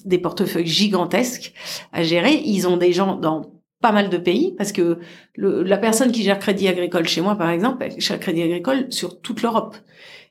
[0.06, 1.52] des portefeuilles gigantesques
[1.92, 2.40] à gérer.
[2.44, 3.42] Ils ont des gens dans
[3.84, 4.98] pas mal de pays parce que
[5.34, 8.86] le, la personne qui gère Crédit Agricole chez moi, par exemple, elle gère Crédit Agricole
[8.88, 9.76] sur toute l'Europe.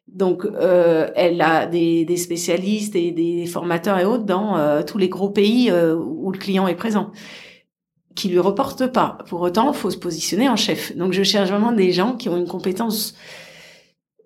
[0.08, 4.98] Donc, euh, elle a des, des, spécialistes et des formateurs et autres dans euh, tous
[4.98, 7.12] les gros pays euh, où le client est présent,
[8.16, 9.20] qui lui reportent pas.
[9.28, 10.98] Pour autant, faut se positionner en chef.
[10.98, 13.14] Donc, je cherche vraiment des gens qui ont une compétence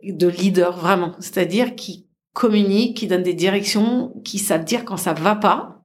[0.03, 5.11] de leader vraiment, c'est-à-dire qui communiquent, qui donnent des directions, qui savent dire quand ça
[5.11, 5.76] va pas.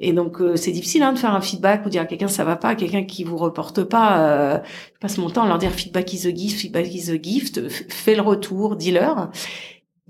[0.00, 2.44] Et donc euh, c'est difficile hein, de faire un feedback ou dire à quelqu'un ça
[2.44, 4.20] va pas, quelqu'un qui vous reporte pas.
[4.20, 4.58] Euh,
[4.94, 7.68] je passe mon temps à leur dire feedback is a gift, feedback is a gift,
[7.68, 9.30] fais le retour, dis-leur.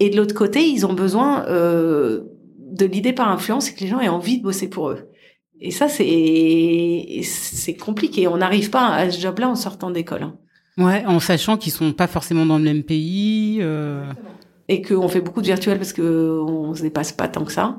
[0.01, 2.25] Et de l'autre côté, ils ont besoin euh,
[2.59, 5.11] de l'idée par influence et que les gens aient envie de bosser pour eux.
[5.61, 8.27] Et ça c'est c'est compliqué.
[8.27, 10.25] On n'arrive pas à ce job-là en sortant d'école.
[10.25, 10.37] Hein.
[10.77, 13.59] Ouais, en sachant qu'ils sont pas forcément dans le même pays.
[13.61, 14.05] Euh...
[14.69, 17.79] Et qu'on fait beaucoup de virtuel parce que on se dépasse pas tant que ça.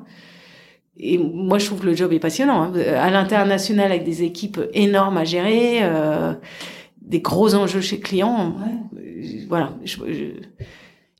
[0.99, 2.63] Et moi, je trouve que le job est passionnant.
[2.63, 2.73] Hein.
[2.95, 6.33] À l'international, avec des équipes énormes à gérer, euh,
[7.01, 8.55] des gros enjeux chez clients.
[8.59, 9.01] Ouais.
[9.01, 9.73] Euh, voilà.
[9.85, 10.23] Je, je...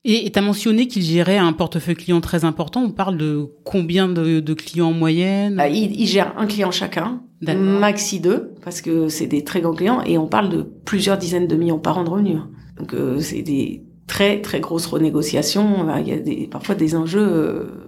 [0.10, 2.82] Et tu as mentionné qu'il gérait un portefeuille client très important.
[2.82, 5.58] On parle de combien de, de clients en moyenne?
[5.60, 9.74] Ah, il, il, gère un client chacun, maxi deux, parce que c'est des très grands
[9.74, 12.40] clients, et on parle de plusieurs dizaines de millions par an de revenus.
[12.78, 15.88] Donc euh, c'est des très très grosses renégociations.
[16.00, 17.87] Il y a des, parfois des enjeux euh, euh,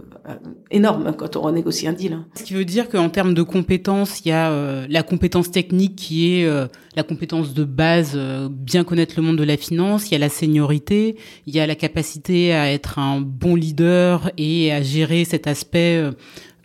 [0.71, 2.19] énorme quand on renégocie un deal.
[2.35, 5.95] Ce qui veut dire qu'en termes de compétences, il y a euh, la compétence technique
[5.95, 10.13] qui est euh, la compétence de base, bien connaître le monde de la finance, il
[10.13, 14.71] y a la seniorité, il y a la capacité à être un bon leader et
[14.71, 16.03] à gérer cet aspect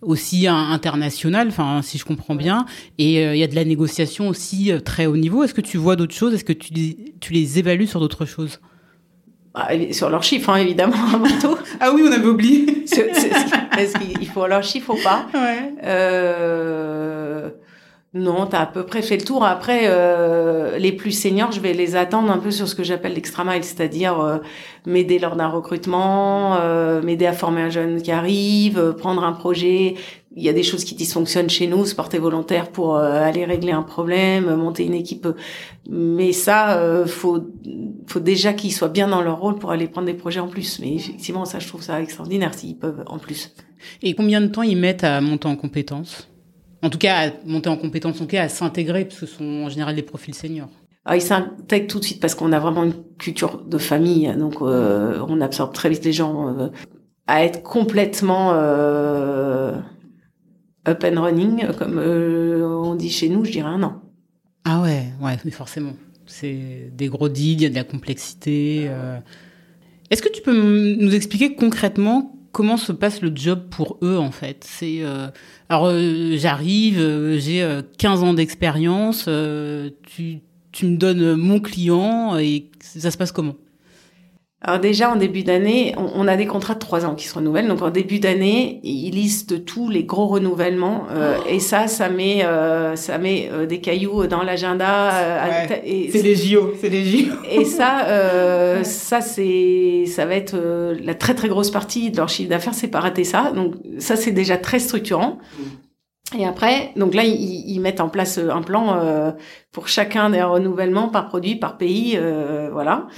[0.03, 2.67] aussi international, enfin si je comprends bien,
[2.99, 5.45] et il y a de la négociation aussi très haut niveau.
[5.45, 6.35] Est-ce que tu vois d'autres choses?
[6.35, 6.73] Est-ce que tu,
[7.21, 8.59] tu les évalues sur d'autres choses?
[9.55, 11.57] Bah, sur leurs chiffres, hein, évidemment, avant tout.
[11.81, 12.85] ah oui, on avait oublié.
[13.79, 15.75] Est-ce qu'il faut leurs chiffres ou pas ouais.
[15.85, 17.51] euh,
[18.14, 19.45] Non, tu as à peu près fait le tour.
[19.45, 23.14] Après, euh, les plus seniors, je vais les attendre un peu sur ce que j'appelle
[23.14, 24.38] l'extra mile, c'est-à-dire euh,
[24.87, 29.33] m'aider lors d'un recrutement, euh, m'aider à former un jeune qui arrive, euh, prendre un
[29.33, 29.95] projet,
[30.37, 33.44] il y a des choses qui dysfonctionnent chez nous, se porter volontaire pour euh, aller
[33.44, 35.29] régler un problème, monter une équipe.
[35.88, 37.40] Mais ça, euh, faut,
[38.07, 40.81] faut déjà qu'ils soient bien dans leur rôle pour aller prendre des projets en plus.
[40.81, 43.55] Mais effectivement, ça, je trouve ça extraordinaire s'ils peuvent en plus.
[44.03, 46.29] Et combien de temps ils mettent à monter en compétences?
[46.83, 49.37] En tout cas, à monter en compétences, en tout cas, à s'intégrer, parce que ce
[49.37, 50.68] sont en général des profils seniors.
[51.07, 54.57] Ah, ils s'intègrent tout de suite parce qu'on a vraiment une culture de famille, donc
[54.62, 56.49] euh, on absorbe très vite les gens.
[56.49, 56.68] Euh,
[57.27, 59.77] à être complètement euh,
[60.88, 64.03] up and running, comme euh, on dit chez nous, je dirais un an.
[64.64, 65.94] Ah ouais, ouais, mais forcément.
[66.27, 68.87] C'est des gros deals, il y a de la complexité.
[68.88, 69.18] Euh.
[70.11, 74.31] Est-ce que tu peux nous expliquer concrètement comment se passe le job pour eux en
[74.31, 74.64] fait?
[74.64, 75.29] C'est euh...
[75.68, 75.90] alors
[76.37, 79.29] j'arrive, j'ai 15 ans d'expérience,
[80.07, 80.38] tu,
[80.73, 83.57] tu me donnes mon client et ça se passe comment?
[84.66, 87.68] Alors déjà, en début d'année, on, a des contrats de trois ans qui se renouvellent.
[87.68, 91.07] Donc en début d'année, ils listent tous les gros renouvellements.
[91.11, 95.11] Euh, et ça, ça met, euh, ça met euh, des cailloux dans l'agenda.
[95.68, 96.09] Ouais.
[96.11, 97.35] C'est des JO, c'est des JO.
[97.50, 98.07] Et ça,
[98.85, 100.57] ça c'est, ça va être
[100.98, 103.53] la très très grosse partie de leur chiffre d'affaires, c'est pas rater ça.
[103.55, 105.40] Donc ça, c'est déjà très structurant.
[106.38, 109.35] Et après, donc là, ils, ils, mettent en place un plan
[109.72, 112.18] pour chacun des renouvellements par produit, par pays,
[112.72, 113.09] voilà.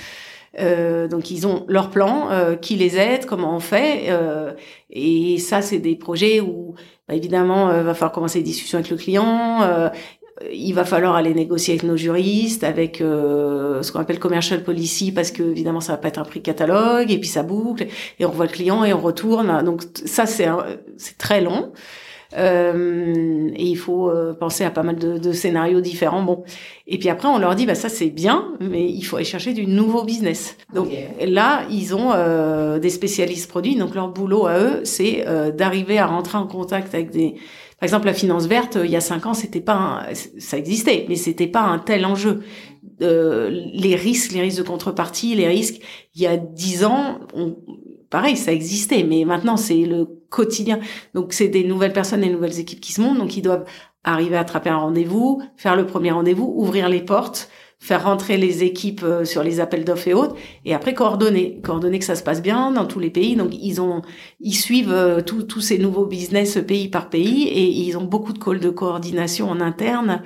[0.58, 4.06] Euh, donc ils ont leur plan, euh, qui les aide, comment on fait.
[4.08, 4.52] Euh,
[4.90, 6.74] et ça, c'est des projets où,
[7.08, 9.90] bah, évidemment, va falloir commencer les discussions avec le client.
[10.52, 15.30] il va falloir aller négocier avec nos juristes, avec ce qu'on appelle commercial policy, parce
[15.30, 17.10] que évidemment, ça va pas être un prix catalogue.
[17.10, 17.86] Et puis ça boucle,
[18.18, 19.62] et on voit le client et on retourne.
[19.64, 20.48] Donc ça, c'est
[21.18, 21.72] très long.
[22.36, 26.22] Euh, et il faut euh, penser à pas mal de, de, scénarios différents.
[26.22, 26.44] Bon,
[26.86, 29.54] et puis après on leur dit bah ça c'est bien, mais il faut aller chercher
[29.54, 30.56] du nouveau business.
[30.74, 30.88] Donc
[31.24, 35.98] là ils ont euh, des spécialistes produits, donc leur boulot à eux c'est euh, d'arriver
[35.98, 37.36] à rentrer en contact avec des
[37.78, 41.04] par exemple, la finance verte, il y a cinq ans, c'était pas, un, ça existait,
[41.10, 42.40] mais c'était pas un tel enjeu.
[43.02, 45.82] Euh, les risques, les risques de contrepartie, les risques,
[46.14, 47.54] il y a dix ans, on,
[48.10, 50.80] pareil, ça existait, mais maintenant c'est le quotidien.
[51.14, 53.64] Donc c'est des nouvelles personnes, des nouvelles équipes qui se montent, donc ils doivent
[54.04, 58.64] arriver à attraper un rendez-vous, faire le premier rendez-vous, ouvrir les portes, faire rentrer les
[58.64, 62.22] équipes euh, sur les appels d'offres et autres, et après coordonner, coordonner que ça se
[62.22, 63.36] passe bien dans tous les pays.
[63.36, 64.02] Donc ils ont,
[64.40, 68.38] ils suivent euh, tous ces nouveaux business pays par pays, et ils ont beaucoup de
[68.38, 70.22] calls de coordination en interne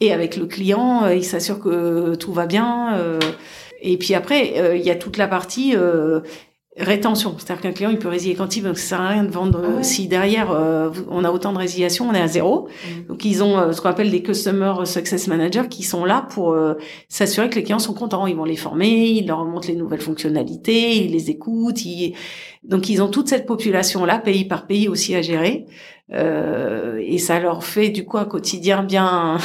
[0.00, 2.96] et avec le client, il s'assure que tout va bien.
[3.82, 5.74] et puis après, il y a toute la partie
[6.78, 7.34] rétention.
[7.38, 8.74] C'est-à-dire qu'un client, il peut résilier quand il veut.
[8.74, 12.08] Ça sert à rien de vendre ah si derrière euh, on a autant de résiliation,
[12.08, 12.68] on est à zéro.
[12.68, 13.08] Mm.
[13.08, 16.52] Donc ils ont euh, ce qu'on appelle des customer success managers qui sont là pour
[16.52, 16.74] euh,
[17.08, 18.26] s'assurer que les clients sont contents.
[18.26, 21.78] Ils vont les former, ils leur montrent les nouvelles fonctionnalités, ils les écoutent.
[22.64, 25.66] Donc ils ont toute cette population là, pays par pays aussi à gérer.
[26.12, 29.38] et ça leur fait du coup un quotidien bien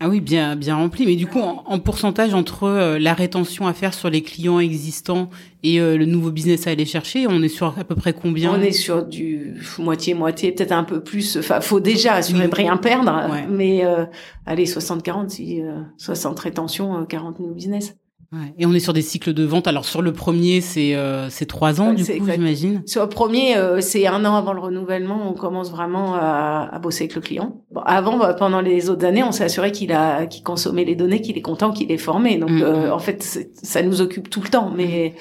[0.00, 1.06] Ah oui, bien, bien rempli.
[1.06, 5.28] Mais du coup, en, pourcentage entre euh, la rétention à faire sur les clients existants
[5.64, 8.52] et euh, le nouveau business à aller chercher, on est sur à peu près combien
[8.52, 11.36] On est sur du moitié-moitié, peut-être un peu plus.
[11.36, 13.28] Enfin, faut déjà assurer de rien perdre.
[13.50, 14.04] Mais euh,
[14.46, 15.62] allez, 60-40, si,
[15.96, 17.96] 60 rétention, 40 nouveaux business.
[18.30, 18.52] Ouais.
[18.58, 19.66] Et on est sur des cycles de vente.
[19.68, 22.82] Alors sur le premier, c'est euh, c'est trois ans du coup, j'imagine.
[22.84, 25.30] Sur le premier, euh, c'est un an avant le renouvellement.
[25.30, 27.62] On commence vraiment à, à bosser avec le client.
[27.70, 30.94] Bon, avant, bah, pendant les autres années, on s'est assuré qu'il a qu'il consommait les
[30.94, 32.36] données, qu'il est content, qu'il est formé.
[32.36, 33.22] Donc mm, euh, en fait,
[33.62, 34.70] ça nous occupe tout le temps.
[34.76, 35.14] Mais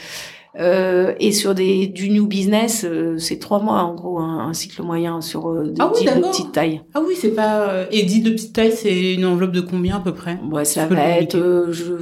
[0.60, 2.86] euh, et sur des du new business,
[3.20, 6.52] c'est trois mois en gros, un, un cycle moyen sur des ah oui, de petite
[6.52, 6.82] taille.
[6.94, 7.86] Ah oui, c'est pas.
[7.90, 10.38] Et dit de petite taille, c'est une enveloppe de combien à peu près?
[10.52, 11.68] Ouais, ça va être.
[11.72, 11.94] je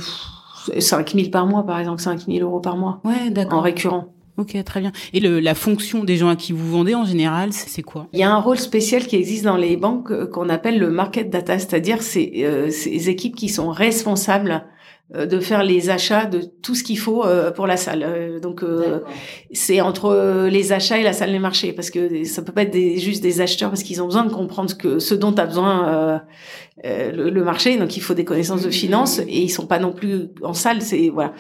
[0.78, 3.01] 5 000 par mois, par exemple, 5 000 euros par mois.
[3.04, 3.60] Ouais, d'accord.
[3.60, 4.15] En récurrent.
[4.38, 4.91] Ok, très bien.
[5.13, 8.08] Et le, la fonction des gens à qui vous vendez en général, c'est quoi?
[8.12, 10.89] Il y a un rôle spécial qui existe dans les banques euh, qu'on appelle le
[10.89, 14.65] market data, c'est-à-dire c'est euh, ces équipes qui sont responsables
[15.15, 17.23] euh, de faire les achats de tout ce qu'il faut
[17.56, 18.41] pour la salle.
[18.41, 18.65] Donc
[19.54, 22.73] c'est entre les achats et la salle des marchés parce que ça peut pas être
[22.73, 25.45] des, juste des acheteurs parce qu'ils ont besoin de comprendre ce que ce dont a
[25.45, 26.21] besoin
[26.83, 27.77] le, le, marché.
[27.77, 30.81] Donc il faut des connaissances de finance et ils sont pas non plus en salle.
[30.81, 31.33] C'est voilà.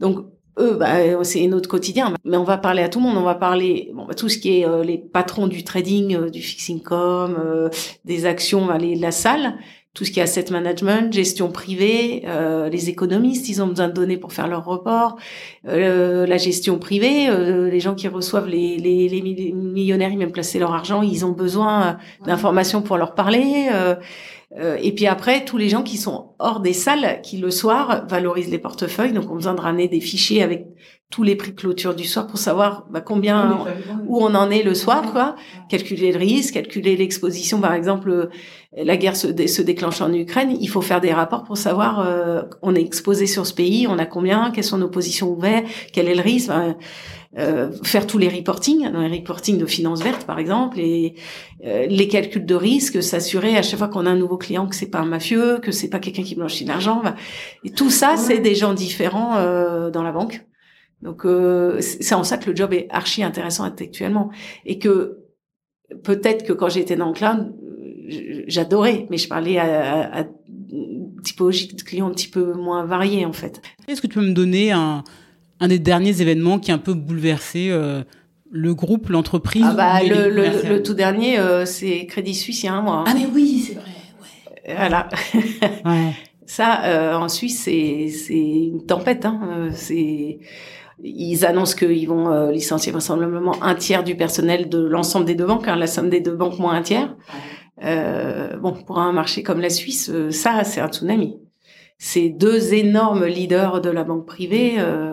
[0.00, 0.26] Donc
[0.58, 2.14] eux, bah, c'est notre quotidien.
[2.24, 3.16] Mais on va parler à tout le monde.
[3.16, 6.30] On va parler, bon, bah, tout ce qui est euh, les patrons du trading, euh,
[6.30, 7.68] du fixing com, euh,
[8.04, 9.54] des actions, bah, les, la salle,
[9.94, 12.24] tout ce qui est asset management, gestion privée,
[12.70, 15.18] les économistes, ils ont besoin de données pour faire leur report,
[15.64, 17.28] la gestion privée,
[17.70, 21.32] les gens qui reçoivent les, les, les millionnaires, ils même placer leur argent, ils ont
[21.32, 23.68] besoin d'informations pour leur parler.
[24.58, 28.04] Euh, et puis après, tous les gens qui sont hors des salles, qui le soir
[28.08, 29.12] valorisent les portefeuilles.
[29.12, 30.66] Donc, on besoin de ramener des fichiers avec
[31.10, 33.64] tous les prix de clôture du soir pour savoir bah, combien,
[34.06, 35.36] où on en est le soir, quoi.
[35.68, 37.60] Calculer le risque, calculer l'exposition.
[37.60, 38.26] Par exemple, euh,
[38.72, 40.56] la guerre se, se, déclenche en Ukraine.
[40.58, 43.98] Il faut faire des rapports pour savoir euh, on est exposé sur ce pays, on
[43.98, 46.50] a combien, quelles sont nos positions ouvertes, quel est le risque.
[47.38, 51.14] Euh, faire tous les reportings, dans les reportings de finances vertes par exemple, et
[51.64, 54.76] euh, les calculs de risque, s'assurer à chaque fois qu'on a un nouveau client que
[54.76, 57.02] c'est pas un mafieux, que c'est pas quelqu'un qui blanchit l'argent.
[57.64, 60.44] Et tout ça, c'est des gens différents euh, dans la banque.
[61.00, 61.26] Donc
[61.80, 64.30] c'est en ça que le job est archi intéressant intellectuellement
[64.66, 65.18] et que
[66.04, 67.56] peut-être que quand j'étais dans le cloud,
[68.46, 70.24] j'adorais, mais je parlais à, à, à
[71.24, 73.62] typologie de clients un petit peu moins variés en fait.
[73.88, 75.02] Est-ce que tu peux me donner un,
[75.62, 78.02] un des derniers événements qui a un peu bouleversé euh,
[78.50, 82.68] le groupe, l'entreprise ah bah, le, le, tout dernier, euh, c'est Crédit Suisse il y
[82.68, 83.04] a un mois.
[83.06, 83.84] Ah mais oui, c'est vrai.
[84.66, 84.74] Ouais.
[84.76, 85.08] Voilà.
[85.86, 86.12] ouais.
[86.44, 89.24] Ça, euh, en Suisse, c'est c'est une tempête.
[89.24, 89.70] Hein.
[89.72, 90.40] C'est
[91.04, 95.66] ils annoncent qu'ils vont licencier vraisemblablement un tiers du personnel de l'ensemble des deux banques,
[95.68, 97.16] hein, la somme des deux banques moins un tiers.
[97.84, 101.38] Euh, bon, pour un marché comme la Suisse, ça, c'est un tsunami.
[101.98, 104.74] C'est deux énormes leaders de la banque privée.
[104.78, 105.11] Euh,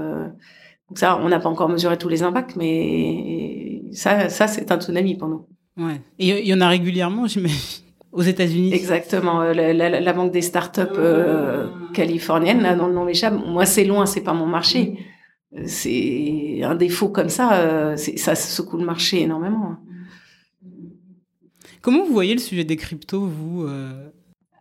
[0.89, 4.80] donc ça, on n'a pas encore mesuré tous les impacts, mais ça, ça c'est un
[4.80, 5.45] tsunami pour nous.
[5.78, 6.02] Ouais.
[6.17, 8.73] Et il y en a régulièrement, j'imagine, aux États-Unis.
[8.73, 9.41] Exactement.
[9.41, 13.34] Euh, la, la, la, banque des startups euh, californiennes, là, dans le nom m'échappe.
[13.34, 14.97] Moi, c'est loin, c'est pas mon marché.
[15.65, 19.78] C'est un défaut comme ça, euh, ça secoue le marché énormément.
[21.82, 24.10] Comment vous voyez le sujet des cryptos, vous euh,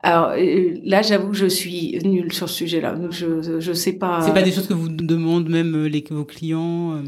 [0.08, 2.98] alors euh, là, j'avoue que je suis nulle sur ce sujet-là.
[3.10, 4.22] Je je sais pas.
[4.22, 6.94] C'est pas des choses que vous demandent même euh, les, vos clients.
[6.96, 7.02] Euh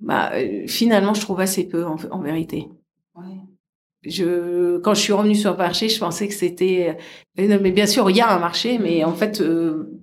[0.00, 0.32] bah
[0.66, 2.66] finalement, je trouve assez peu en, en vérité.
[3.14, 3.36] Ouais.
[4.02, 6.96] Je quand je suis revenue sur le marché, je pensais que c'était.
[7.36, 9.42] Mais bien sûr, il y a un marché, mais en fait,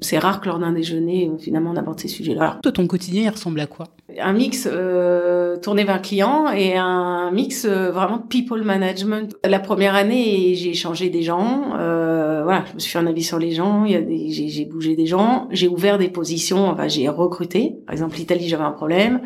[0.01, 2.59] c'est rare que lors d'un déjeuner, finalement, on aborde ces sujets-là.
[2.63, 3.87] Toi, ton quotidien, il ressemble à quoi?
[4.19, 9.35] Un mix euh, tourné vers le client et un mix euh, vraiment people management.
[9.43, 11.75] La première année, j'ai changé des gens.
[11.77, 13.85] Euh, voilà, je me suis fait un avis sur les gens.
[13.85, 15.47] Il y a des, j'ai, j'ai bougé des gens.
[15.51, 16.69] J'ai ouvert des positions.
[16.69, 17.75] Enfin, j'ai recruté.
[17.85, 19.21] Par exemple, l'Italie, j'avais un problème.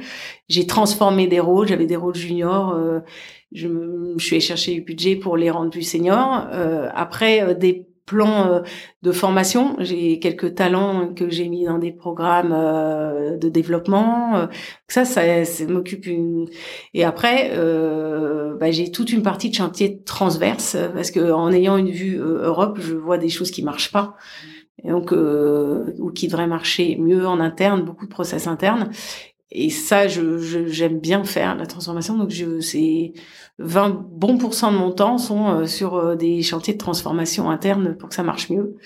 [0.49, 1.67] J'ai transformé des rôles.
[1.67, 2.75] J'avais des rôles juniors.
[3.53, 6.47] Euh, je, je suis allée chercher du budget pour les rendre plus seniors.
[6.51, 8.61] Euh, après, euh, des plan
[9.03, 9.77] de formation.
[9.79, 12.49] J'ai quelques talents que j'ai mis dans des programmes
[13.39, 14.49] de développement.
[14.89, 16.49] Ça, ça, ça m'occupe une.
[16.93, 17.51] Et après,
[18.59, 22.79] bah, j'ai toute une partie de chantier transverse parce que en ayant une vue Europe,
[22.81, 24.17] je vois des choses qui marchent pas
[24.83, 28.89] et donc euh, ou qui devrait marcher mieux en interne, beaucoup de process internes.
[29.51, 32.17] Et ça, je, j'aime bien faire la transformation.
[32.17, 33.13] Donc, je, c'est
[33.59, 37.95] 20 bons pourcents de mon temps sont euh, sur euh, des chantiers de transformation interne
[37.97, 38.77] pour que ça marche mieux.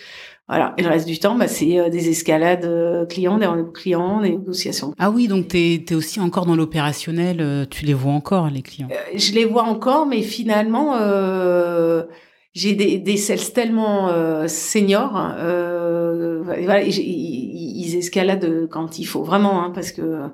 [0.48, 0.74] Voilà.
[0.78, 4.32] Et le reste du temps, bah, c'est euh, des escalades clients, des rendez-vous clients, des
[4.32, 4.94] négociations.
[4.98, 7.68] Ah oui, donc tu es, aussi encore dans l'opérationnel.
[7.70, 8.88] Tu les vois encore, les clients?
[9.16, 12.04] Je les vois encore, mais finalement, euh,
[12.54, 15.12] j'ai des, des sales tellement euh, seniors,
[16.44, 20.30] voilà, ils, ils, escaladent quand il faut, vraiment, hein, parce que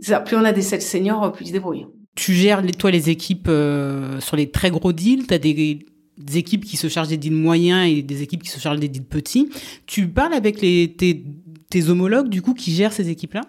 [0.00, 1.86] ça, plus on a des sales seniors, plus ils se débrouillent.
[2.14, 5.86] Tu gères, toi, les équipes euh, sur les très gros deals, tu as des,
[6.18, 8.88] des, équipes qui se chargent des deals moyens et des équipes qui se chargent des
[8.88, 9.48] deals petits.
[9.86, 11.24] Tu parles avec les, tes,
[11.70, 13.42] tes homologues, du coup, qui gèrent ces équipes-là?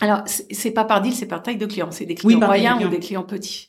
[0.00, 1.90] Alors, c'est pas par deal, c'est par taille de client.
[1.90, 3.68] C'est des clients moyens ou des clients petits.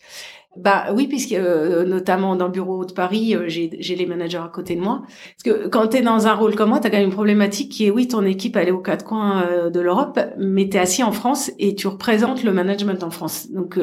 [0.57, 4.49] Bah oui, puisque euh, notamment dans le bureau de Paris, euh, j'ai les managers à
[4.51, 5.03] côté de moi.
[5.03, 7.13] Parce que quand tu es dans un rôle comme moi, tu as quand même une
[7.13, 10.67] problématique qui est, oui, ton équipe, elle est aux quatre coins euh, de l'Europe, mais
[10.67, 13.51] tu es assis en France et tu représentes le management en France.
[13.51, 13.79] Donc,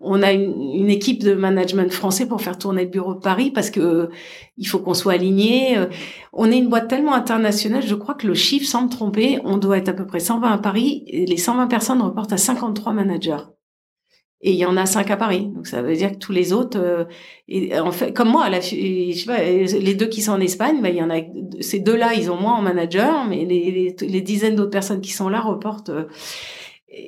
[0.00, 3.50] on a une, une, équipe de management français pour faire tourner le bureau de Paris
[3.50, 4.10] parce que
[4.58, 5.78] il faut qu'on soit aligné.
[6.34, 9.56] On est une boîte tellement internationale, je crois que le chiffre, sans me tromper, on
[9.56, 12.92] doit être à peu près 120 à Paris et les 120 personnes reportent à 53
[12.92, 13.44] managers
[14.44, 15.48] et il y en a cinq à Paris.
[15.54, 17.04] Donc ça veut dire que tous les autres, euh,
[17.48, 20.82] et en fait, comme moi, la, je sais pas, les deux qui sont en Espagne,
[20.82, 21.20] bah, il y en a
[21.60, 25.28] ces deux-là, ils ont moins en manager, mais les, les, dizaines d'autres personnes qui sont
[25.28, 25.90] là reportent.
[25.90, 26.04] Euh,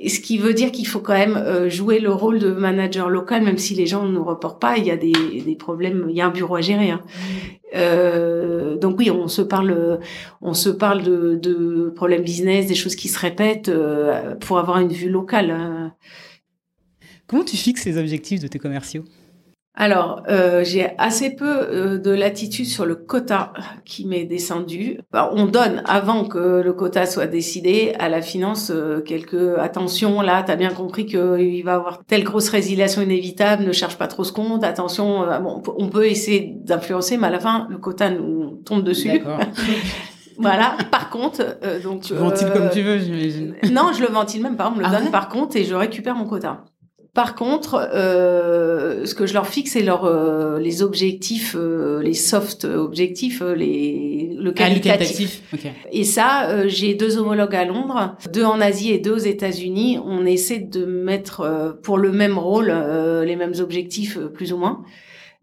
[0.08, 3.42] ce qui veut dire qu'il faut quand même euh, jouer le rôle de manager local,
[3.42, 4.78] même si les gens ne nous reportent pas.
[4.78, 6.90] Il y a des, des problèmes, il y a un bureau à gérer.
[6.90, 7.02] Hein.
[7.74, 9.98] Euh, donc oui, on se parle,
[10.40, 13.72] on se parle de, de problèmes business, des choses qui se répètent
[14.40, 15.50] pour avoir une vue locale.
[15.50, 15.92] Hein.
[17.26, 19.04] Comment tu fixes les objectifs de tes commerciaux?
[19.76, 23.52] Alors, euh, j'ai assez peu euh, de latitude sur le quota
[23.84, 25.00] qui m'est descendu.
[25.12, 30.20] on donne, avant que le quota soit décidé, à la finance euh, quelques attention.
[30.20, 34.06] Là, tu as bien compris qu'il va avoir telle grosse résiliation inévitable, ne cherche pas
[34.06, 34.62] trop ce compte.
[34.62, 39.10] Attention, bon, on peut essayer d'influencer, mais à la fin, le quota nous tombe dessus.
[40.36, 40.76] Voilà.
[40.90, 43.54] Par contre, donc tu ventiles comme tu veux, j'imagine.
[43.70, 44.68] Non, je le ventile même pas.
[44.68, 46.64] On me le ah donne par contre et je récupère mon quota.
[47.14, 52.12] Par contre, euh, ce que je leur fixe, c'est leur euh, les objectifs, euh, les
[52.12, 55.40] soft objectifs, euh, les le ah, qualitatif.
[55.92, 60.00] Et ça, j'ai deux homologues à Londres, deux en Asie et deux aux États-Unis.
[60.04, 62.74] On essaie de mettre pour le même rôle
[63.24, 64.82] les mêmes objectifs, plus ou moins.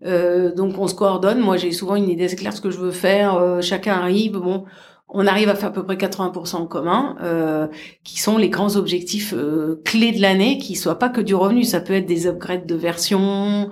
[0.04, 1.40] donc on se coordonne.
[1.40, 3.60] Moi, j'ai souvent une idée claire de ce que je veux faire.
[3.62, 4.34] chacun arrive.
[4.34, 4.66] Bon,
[5.14, 7.68] on arrive à faire à peu près 80% en commun, euh,
[8.04, 11.64] qui sont les grands objectifs euh, clés de l'année, qui soient pas que du revenu.
[11.64, 13.70] Ça peut être des upgrades de version.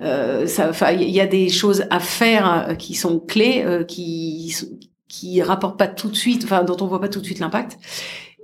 [0.00, 0.46] Euh,
[0.92, 4.54] il y a des choses à faire euh, qui sont clés, euh, qui
[5.08, 7.78] qui rapportent pas tout de suite, enfin dont on voit pas tout de suite l'impact.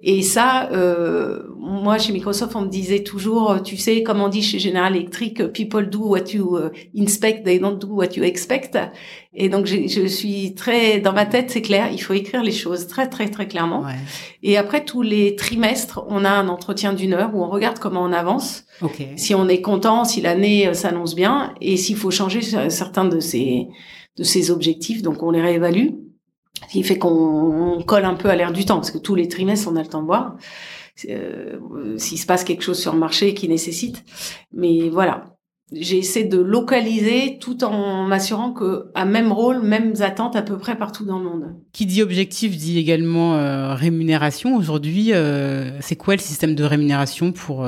[0.04, 4.28] Et ça, euh, moi chez Microsoft, on me disait toujours, euh, tu sais, comme on
[4.28, 8.24] dit chez General Electric, people do what you euh, inspect, they don't do what you
[8.24, 8.76] expect.
[9.32, 12.88] Et donc je suis très dans ma tête, c'est clair, il faut écrire les choses
[12.88, 13.82] très très très clairement.
[13.82, 13.94] Ouais.
[14.42, 18.02] Et après tous les trimestres, on a un entretien d'une heure où on regarde comment
[18.02, 19.10] on avance, okay.
[19.16, 23.20] si on est content, si l'année euh, s'annonce bien, et s'il faut changer certains de
[23.20, 23.68] ces
[24.18, 25.90] de ces objectifs, donc on les réévalue.
[26.54, 29.28] Ce qui fait qu'on colle un peu à l'air du temps, parce que tous les
[29.28, 30.36] trimestres, on a le temps de voir
[31.08, 31.58] euh,
[31.96, 34.04] s'il se passe quelque chose sur le marché qui nécessite.
[34.52, 35.24] Mais voilà,
[35.72, 40.58] j'ai essayé de localiser tout en m'assurant que à même rôle, mêmes attentes à peu
[40.58, 41.54] près partout dans le monde.
[41.72, 44.54] Qui dit objectif dit également euh, rémunération.
[44.56, 47.66] Aujourd'hui, euh, c'est quoi le système de rémunération pour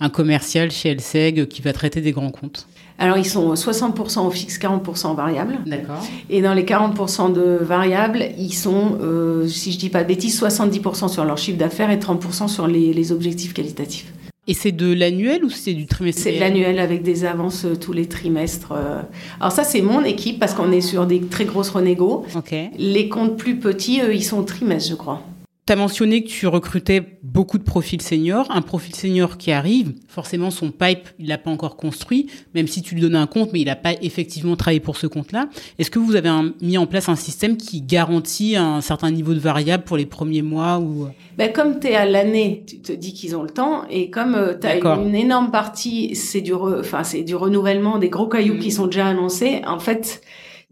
[0.00, 2.66] un commercial chez Elseg qui va traiter des grands comptes?
[2.98, 5.58] Alors, ils sont 60% au fixe, 40% en variable.
[5.66, 6.02] D'accord.
[6.30, 10.40] Et dans les 40% de variables, ils sont, euh, si je dis pas de bêtises,
[10.40, 14.12] 70% sur leur chiffre d'affaires et 30% sur les, les objectifs qualitatifs.
[14.48, 17.74] Et c'est de l'annuel ou c'est du trimestriel C'est de l'annuel avec des avances euh,
[17.74, 18.72] tous les trimestres.
[18.72, 19.02] Euh.
[19.40, 22.24] Alors ça, c'est mon équipe parce qu'on est sur des très grosses renégos.
[22.36, 22.70] Okay.
[22.78, 25.22] Les comptes plus petits, eux, ils sont au trimestre, je crois.
[25.66, 28.48] Tu as mentionné que tu recrutais beaucoup de profils seniors.
[28.52, 32.82] Un profil senior qui arrive, forcément, son pipe, il l'a pas encore construit, même si
[32.82, 35.48] tu lui donnes un compte, mais il n'a pas effectivement travaillé pour ce compte-là.
[35.80, 36.30] Est-ce que vous avez
[36.62, 40.42] mis en place un système qui garantit un certain niveau de variable pour les premiers
[40.42, 41.08] mois ou?
[41.36, 44.36] Ben, Comme tu es à l'année, tu te dis qu'ils ont le temps, et comme
[44.36, 48.60] euh, tu as une énorme partie, c'est du, enfin, c'est du renouvellement des gros cailloux
[48.60, 50.22] qui sont déjà annoncés, en fait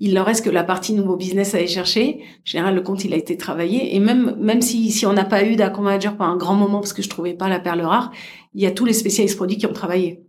[0.05, 2.20] il leur reste que la partie nouveau business à aller chercher.
[2.20, 3.96] En général, le compte, il a été travaillé.
[3.96, 6.80] Et même, même si, si on n'a pas eu d'account manager pendant un grand moment
[6.80, 8.12] parce que je trouvais pas la perle rare,
[8.52, 10.20] il y a tous les spécialistes produits qui ont travaillé.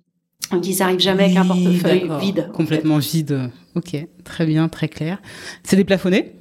[0.51, 2.49] Donc, ils arrivent jamais avec un portefeuille vide.
[2.53, 3.51] Complètement vide.
[3.75, 3.97] Ok.
[4.23, 5.21] Très bien, très clair.
[5.63, 6.31] C'est déplafonné?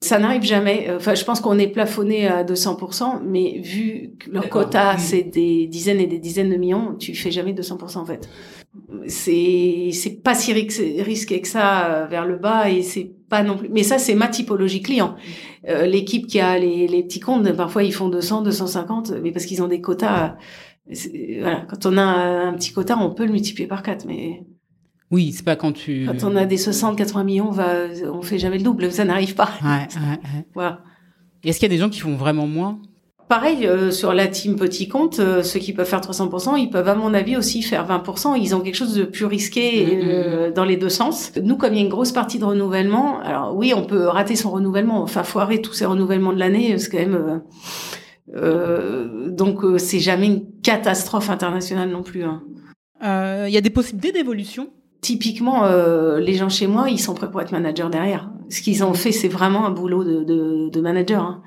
[0.00, 0.88] Ça n'arrive jamais.
[0.96, 5.66] Enfin, je pense qu'on est plafonné à 200%, mais vu que leur quota, c'est des
[5.66, 8.28] dizaines et des dizaines de millions, tu fais jamais 200% en fait.
[9.06, 13.56] C'est c'est pas si risqué que ça euh, vers le bas et c'est pas non
[13.56, 13.68] plus.
[13.70, 15.16] Mais ça, c'est ma typologie client.
[15.68, 19.46] Euh, L'équipe qui a les, les petits comptes, parfois ils font 200, 250, mais parce
[19.46, 20.36] qu'ils ont des quotas.
[21.40, 24.44] Voilà, quand on a un petit quota, on peut le multiplier par 4, mais
[25.10, 26.06] oui, c'est pas quand tu.
[26.06, 29.04] Quand on a des 60, 80 millions, on va, on fait jamais le double, ça
[29.04, 29.50] n'arrive pas.
[29.62, 30.46] Ouais, ouais, ouais.
[30.54, 30.82] Voilà.
[31.42, 32.80] Est-ce qu'il y a des gens qui font vraiment moins?
[33.28, 36.88] Pareil, euh, sur la team petit compte, euh, ceux qui peuvent faire 300%, ils peuvent,
[36.88, 38.40] à mon avis, aussi faire 20%.
[38.40, 40.54] Ils ont quelque chose de plus risqué mm, mm, euh, mm.
[40.54, 41.32] dans les deux sens.
[41.42, 44.34] Nous, comme il y a une grosse partie de renouvellement, alors oui, on peut rater
[44.34, 47.42] son renouvellement, enfin foirer tous ces renouvellements de l'année, c'est quand même...
[49.28, 52.24] donc, c'est jamais une catastrophe internationale non plus.
[52.24, 52.42] Hein.
[53.46, 54.70] Il y a des possibilités d'évolution?
[55.00, 58.30] Typiquement, euh, les gens chez moi, ils sont prêts pour être manager derrière.
[58.48, 61.22] Ce qu'ils ont fait, c'est vraiment un boulot de, de, de manager.
[61.22, 61.42] Hein.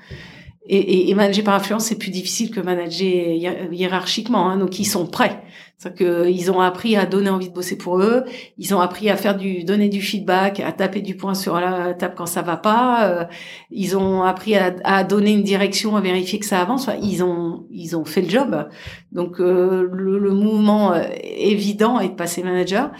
[0.67, 4.49] Et, et, manager par influence, c'est plus difficile que manager hiérarchiquement.
[4.49, 4.57] Hein.
[4.57, 5.41] Donc, ils sont prêts.
[5.81, 8.23] C'est-à-dire qu'ils ont appris à donner envie de bosser pour eux.
[8.59, 11.95] Ils ont appris à faire du, donner du feedback, à taper du poing sur la
[11.95, 13.09] table quand ça va pas.
[13.09, 13.25] Euh,
[13.71, 16.87] ils ont appris à, à, donner une direction, à vérifier que ça avance.
[16.87, 18.67] Enfin, ils ont, ils ont fait le job.
[19.11, 22.91] Donc, euh, le, le, mouvement euh, évident est de passer manager.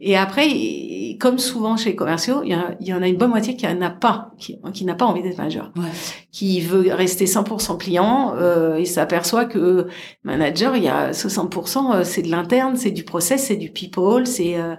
[0.00, 0.48] Et après,
[1.20, 3.90] comme souvent chez les commerciaux, il y, y en a une bonne moitié qui n'a
[3.90, 5.84] pas, qui, qui n'a pas envie d'être manager, ouais.
[6.32, 9.86] qui veut rester 100% client euh, et s'aperçoit que
[10.24, 14.56] manager, il y a 60%, c'est de l'interne, c'est du process, c'est du people, c'est
[14.58, 14.74] euh,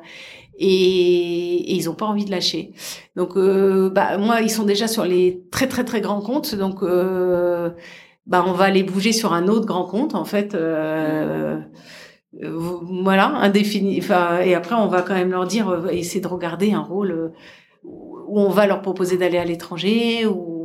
[0.58, 2.74] et, ils ont pas envie de lâcher.
[3.16, 6.84] Donc, euh, bah moi, ils sont déjà sur les très très très grands comptes, donc
[6.84, 7.72] euh,
[8.28, 10.56] bah on va les bouger sur un autre grand compte en fait.
[12.34, 14.02] Voilà, indéfini.
[14.46, 17.34] Et après, on va quand même leur dire, essayer de regarder un rôle
[17.84, 20.61] où on va leur proposer d'aller à l'étranger ou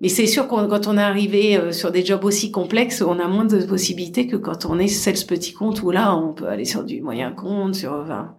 [0.00, 3.18] mais c'est sûr que quand on est arrivé euh, sur des jobs aussi complexes, on
[3.18, 6.48] a moins de possibilités que quand on est ce petit compte où là, on peut
[6.48, 7.92] aller sur du moyen compte, sur.
[7.92, 8.34] Enfin...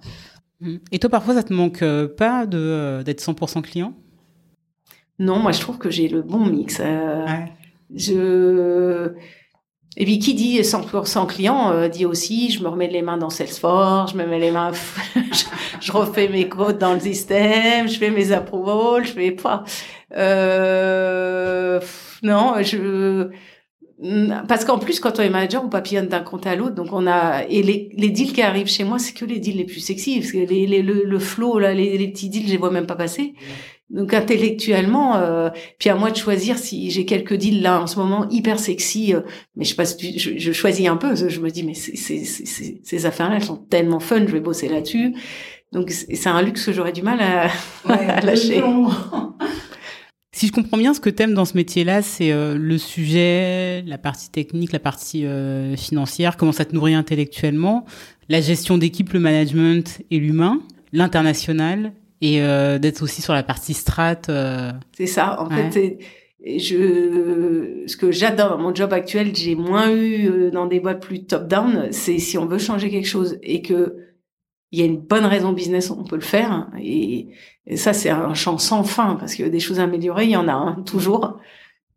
[0.59, 0.75] Mmh.
[0.91, 3.93] Et toi, parfois, ça te manque euh, pas de euh, d'être 100% client?
[5.19, 6.79] Non, moi, je trouve que j'ai le bon mix.
[6.79, 7.51] ouais.
[7.95, 9.13] Je
[9.99, 14.11] et puis qui dit 100% client dit aussi je me remets les mains dans Salesforce,
[14.11, 14.71] je me mets les mains,
[15.81, 19.63] je, refais mes codes dans le système, je fais mes approvals, je fais pas.
[20.15, 21.79] Euh,
[22.21, 23.29] non, je
[24.47, 26.75] parce qu'en plus quand on est manager on papillonne d'un compte à l'autre.
[26.75, 29.57] Donc on a et les, les deals qui arrivent chez moi c'est que les deals
[29.57, 32.45] les plus sexy parce que les, les le, le flow là les, les petits deals
[32.45, 33.33] je les vois même pas passer
[33.89, 37.97] donc intellectuellement, euh, puis à moi de choisir si j'ai quelques deals là en ce
[37.97, 39.21] moment hyper sexy, euh,
[39.55, 41.15] mais je passe, je, je, choisis un peu.
[41.15, 44.41] Je me dis mais c'est, c'est, c'est, ces affaires-là, elles sont tellement fun, je vais
[44.41, 45.15] bosser là-dessus.
[45.71, 47.49] Donc c'est un luxe que j'aurais du mal à,
[47.89, 48.61] à lâcher.
[50.37, 53.97] Si je comprends bien, ce que t'aimes dans ce métier-là, c'est euh, le sujet, la
[53.97, 57.85] partie technique, la partie euh, financière, comment ça te nourrit intellectuellement,
[58.29, 60.59] la gestion d'équipe, le management et l'humain,
[60.93, 61.91] l'international,
[62.21, 64.21] et euh, d'être aussi sur la partie strat.
[64.95, 65.99] C'est ça, en fait.
[66.45, 71.25] Je, ce que j'adore dans mon job actuel, j'ai moins eu dans des boîtes plus
[71.25, 73.97] top-down, c'est si on veut changer quelque chose et que
[74.71, 76.69] il y a une bonne raison business, on peut le faire.
[76.79, 77.29] Et,
[77.75, 80.53] ça, c'est un champ sans fin parce que des choses améliorées, il y en a
[80.53, 81.37] un, toujours.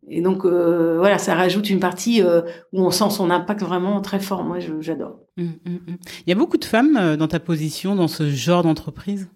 [0.09, 2.41] Et donc euh, voilà, ça rajoute une partie euh,
[2.73, 4.43] où on sent son impact vraiment très fort.
[4.43, 5.19] Moi, j'adore.
[5.37, 5.95] Mmh, mmh, mmh.
[6.25, 9.29] Il y a beaucoup de femmes euh, dans ta position, dans ce genre d'entreprise?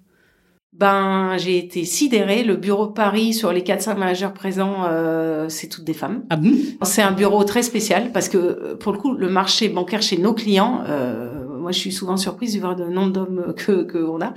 [0.78, 2.44] Ben, j'ai été sidérée.
[2.44, 6.26] Le bureau de Paris, sur les 4-5 managers présents, euh, c'est toutes des femmes.
[6.30, 6.52] Ah bon?
[6.84, 10.34] C'est un bureau très spécial parce que, pour le coup, le marché bancaire chez nos
[10.34, 14.34] clients, euh, moi, je suis souvent surprise de voir le nombre d'hommes que qu'on a.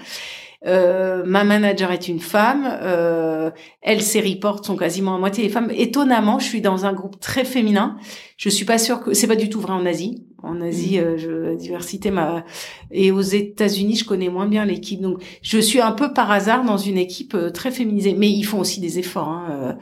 [0.67, 2.79] Euh, ma manager est une femme.
[2.83, 3.51] Euh,
[3.83, 5.71] elle, ses reports sont quasiment à moitié des femmes.
[5.75, 7.97] Étonnamment, je suis dans un groupe très féminin.
[8.37, 10.27] Je suis pas sûre que c'est pas du tout vrai en Asie.
[10.43, 11.05] En Asie, mm.
[11.05, 12.45] euh, je, la diversité m'a
[12.91, 15.01] et aux États-Unis, je connais moins bien l'équipe.
[15.01, 18.15] Donc, je suis un peu par hasard dans une équipe euh, très féminisée.
[18.15, 19.29] Mais ils font aussi des efforts.
[19.29, 19.47] Hein.
[19.51, 19.73] Euh,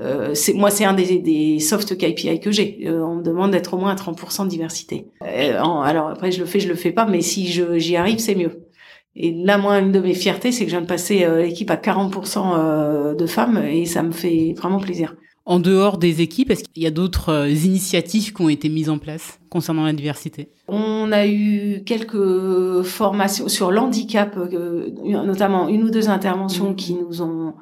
[0.00, 2.80] euh, c'est moi, c'est un des, des soft KPI que j'ai.
[2.86, 5.06] Euh, on me demande d'être au moins à 30% de diversité.
[5.22, 8.18] Euh, alors après, je le fais, je le fais pas, mais si je, j'y arrive,
[8.18, 8.66] c'est mieux.
[9.14, 11.76] Et là, moi, une de mes fiertés, c'est que je viens de passer l'équipe à
[11.76, 15.14] 40% de femmes, et ça me fait vraiment plaisir.
[15.44, 18.88] En dehors des équipes, est-ce qu'il y a d'autres euh, initiatives qui ont été mises
[18.88, 20.50] en place concernant la diversité?
[20.68, 26.76] On a eu quelques formations sur l'handicap, euh, notamment une ou deux interventions mmh.
[26.76, 27.54] qui nous ont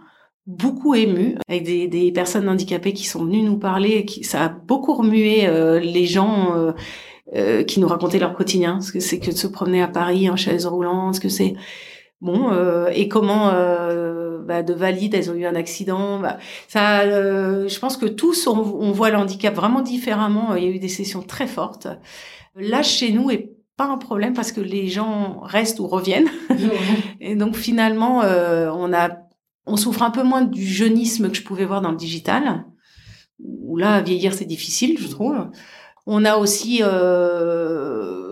[0.46, 3.90] beaucoup émus, avec des, des, personnes handicapées qui sont venues nous parler.
[3.90, 6.54] Et qui, ça a beaucoup remué euh, les gens
[7.68, 10.34] qui nous racontaient leur quotidien, ce que c'est que de se promener à Paris en
[10.34, 11.54] chaise roulante, ce que c'est
[12.20, 12.50] bon
[12.92, 13.52] et comment
[14.46, 16.18] bah, de valides, elles ont eu un accident.
[16.20, 16.38] Bah,
[16.68, 20.54] ça, euh, je pense que tous, on, voit le handicap vraiment différemment.
[20.54, 21.88] Il y a eu des sessions très fortes.
[22.56, 26.28] Là, chez nous, est pas un problème parce que les gens restent ou reviennent.
[27.20, 29.10] et donc finalement, euh, on a,
[29.66, 32.64] on souffre un peu moins du jeunisme que je pouvais voir dans le digital.
[33.42, 35.48] Où là, vieillir, c'est difficile, je trouve.
[36.06, 38.29] On a aussi euh,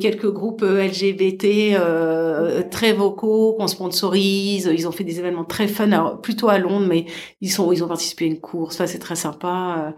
[0.00, 4.70] quelques groupes LGBT euh, très vocaux qu'on sponsorise.
[4.72, 7.06] Ils ont fait des événements très fun, alors plutôt à Londres, mais
[7.40, 8.76] ils sont ils ont participé à une course.
[8.76, 9.94] Ça c'est très sympa.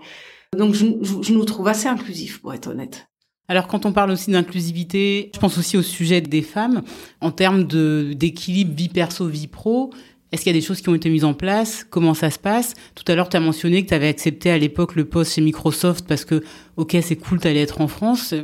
[0.57, 0.87] Donc je,
[1.23, 3.07] je, nous trouve assez inclusifs, pour être honnête.
[3.49, 6.83] Alors quand on parle aussi d'inclusivité, je pense aussi au sujet des femmes
[7.21, 9.91] en termes de d'équilibre vie perso vie pro.
[10.33, 11.85] Est-ce qu'il y a des choses qui ont été mises en place?
[11.89, 12.75] Comment ça se passe?
[12.95, 15.43] Tout à l'heure, tu as mentionné que tu avais accepté à l'époque le poste chez
[15.43, 16.43] Microsoft parce que,
[16.79, 18.35] ok, c'est cool, tu allais être en France.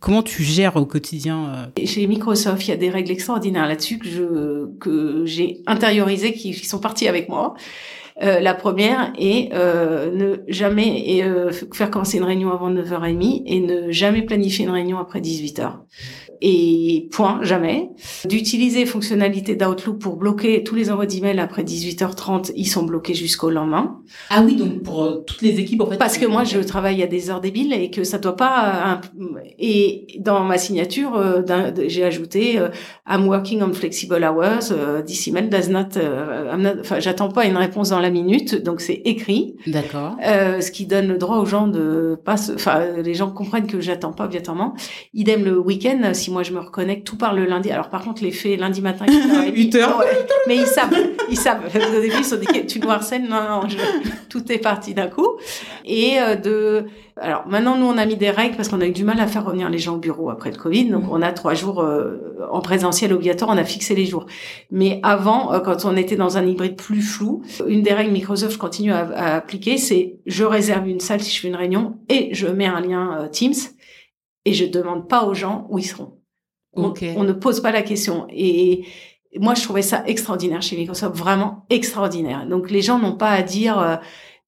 [0.00, 1.84] Comment tu gères au quotidien euh?
[1.84, 6.78] Chez Microsoft, il y a des règles extraordinaires là-dessus que j'ai intériorisées, qui, qui, sont
[6.78, 7.54] parties avec moi.
[8.20, 13.42] Euh, la première est euh, ne jamais et, euh, faire commencer une réunion avant 9h30
[13.46, 15.72] et ne jamais planifier une réunion après 18h
[16.40, 17.90] et point, jamais.
[18.24, 23.50] D'utiliser fonctionnalité d'Outlook pour bloquer tous les envois d'emails après 18h30, ils sont bloqués jusqu'au
[23.50, 24.00] lendemain.
[24.30, 25.96] Ah oui, donc pour euh, toutes les équipes en fait.
[25.96, 29.00] Parce que moi je travaille à des heures débiles et que ça doit pas
[29.58, 31.42] et dans ma signature euh,
[31.86, 32.68] j'ai ajouté euh,
[33.08, 34.72] I'm working on flexible hours
[35.04, 35.88] this email does not,
[36.80, 39.56] enfin j'attends pas une réponse dans la minute donc c'est écrit.
[39.66, 40.16] D'accord.
[40.22, 44.12] ce qui donne le droit aux gens de pas enfin les gens comprennent que j'attends
[44.12, 44.74] pas obligatoirement.
[45.14, 47.70] Idem le week-end si moi je me reconnecte, tout par le lundi.
[47.70, 50.02] Alors par contre, les faits lundi matin, 8 heures.
[50.46, 50.94] mais ils savent,
[51.30, 51.60] ils savent.
[51.66, 53.68] Au début, ils sont dit, tu nous harcèles, non, non,
[54.28, 55.36] tout est parti d'un coup.
[55.84, 56.86] Et euh, de,
[57.20, 59.26] alors maintenant, nous, on a mis des règles parce qu'on a eu du mal à
[59.26, 60.86] faire revenir les gens au bureau après le Covid.
[60.86, 64.26] Donc on a trois jours euh, en présentiel obligatoire, on a fixé les jours.
[64.70, 68.52] Mais avant, euh, quand on était dans un hybride plus flou, une des règles Microsoft,
[68.54, 71.98] je continue à, à appliquer, c'est je réserve une salle si je fais une réunion
[72.08, 73.54] et je mets un lien Teams
[74.44, 76.18] et je demande pas aux gens où ils seront.
[76.74, 78.26] On, ne pose pas la question.
[78.30, 78.84] Et
[79.36, 82.46] moi, je trouvais ça extraordinaire chez Microsoft, vraiment extraordinaire.
[82.46, 83.96] Donc, les gens n'ont pas à dire euh,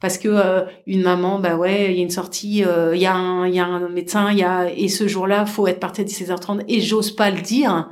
[0.00, 3.06] parce que euh, une maman, bah ouais, il y a une sortie, euh, il y
[3.06, 5.80] a un, il y a un médecin, il y a et ce jour-là, faut être
[5.80, 7.90] parti à 16h30 et j'ose pas le dire.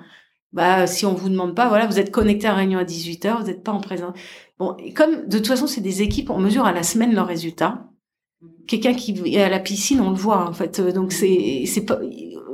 [0.54, 3.46] Bah, si on vous demande pas, voilà, vous êtes connecté à réunion à 18h, vous
[3.46, 4.16] n'êtes pas en présence.
[4.59, 7.84] Bon, comme de toute façon, c'est des équipes, on mesure à la semaine leurs résultats.
[8.66, 10.80] Quelqu'un qui est à la piscine, on le voit en fait.
[10.80, 12.00] Donc c'est c'est pas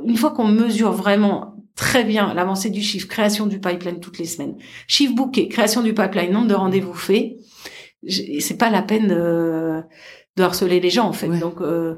[0.05, 4.25] une fois qu'on mesure vraiment très bien l'avancée du chiffre, création du pipeline toutes les
[4.25, 4.55] semaines,
[4.87, 7.37] chiffre booké, création du pipeline, nombre de rendez-vous faits.
[8.07, 9.81] C'est pas la peine de,
[10.37, 11.29] de, harceler les gens en fait.
[11.39, 11.95] Donc euh,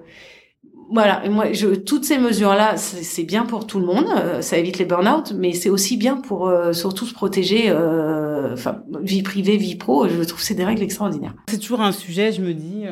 [0.90, 4.58] voilà, et moi, je, toutes ces mesures-là, c'est bien pour tout le monde, euh, ça
[4.58, 9.22] évite les burn-out, mais c'est aussi bien pour euh, surtout se protéger, euh, enfin, vie
[9.22, 10.08] privée, vie pro.
[10.08, 11.34] Je trouve c'est des règles extraordinaires.
[11.50, 12.86] C'est toujours un sujet, je me dis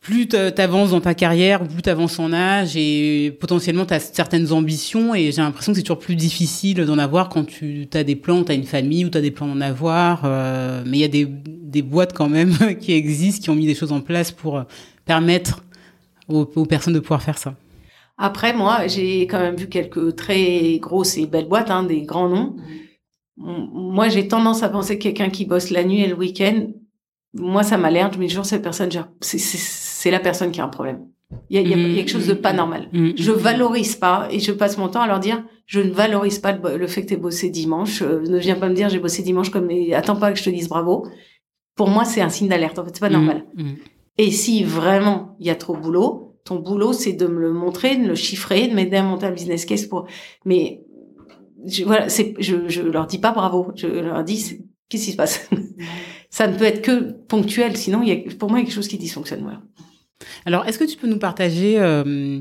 [0.00, 4.00] plus tu avances dans ta carrière, plus tu avances en âge et potentiellement tu as
[4.00, 8.02] certaines ambitions et j'ai l'impression que c'est toujours plus difficile d'en avoir quand tu as
[8.02, 10.22] des plans, tu as une famille ou tu as des plans d'en avoir.
[10.24, 13.66] Euh, mais il y a des, des boîtes quand même qui existent, qui ont mis
[13.66, 14.64] des choses en place pour
[15.04, 15.62] permettre
[16.28, 17.54] aux, personnes de pouvoir faire ça.
[18.16, 22.28] Après, moi, j'ai quand même vu quelques très grosses et belles boîtes, hein, des grands
[22.28, 22.56] noms.
[23.36, 26.68] Moi, j'ai tendance à penser que quelqu'un qui bosse la nuit et le week-end,
[27.32, 28.14] moi, ça m'alerte.
[28.14, 28.90] Je me dis toujours, cette personne,
[29.20, 29.38] c'est
[30.08, 31.06] la personne qui a un problème.
[31.48, 32.88] Il y a, mmh, quelque chose de pas mmh, normal.
[32.92, 36.52] Je valorise pas et je passe mon temps à leur dire, je ne valorise pas
[36.52, 38.02] le, fait que tu aies bossé dimanche.
[38.02, 40.50] Euh, ne viens pas me dire, j'ai bossé dimanche comme, attends pas que je te
[40.50, 41.06] dise bravo.
[41.76, 42.78] Pour moi, c'est un signe d'alerte.
[42.78, 43.44] En fait, c'est pas normal.
[44.18, 47.52] Et si vraiment il y a trop de boulot, ton boulot, c'est de me le
[47.52, 50.06] montrer, de le chiffrer, de m'aider à monter un business case pour,
[50.44, 50.82] mais,
[51.66, 53.72] je, voilà, c'est, je, je leur dis pas bravo.
[53.76, 55.48] Je leur dis, qu'est-ce qui se passe?
[56.30, 58.66] ça ne peut être que ponctuel, sinon il y a, pour moi il y a
[58.66, 59.42] quelque chose qui dysfonctionne.
[59.42, 59.60] Voilà.
[60.44, 62.40] Alors, est-ce que tu peux nous partager euh,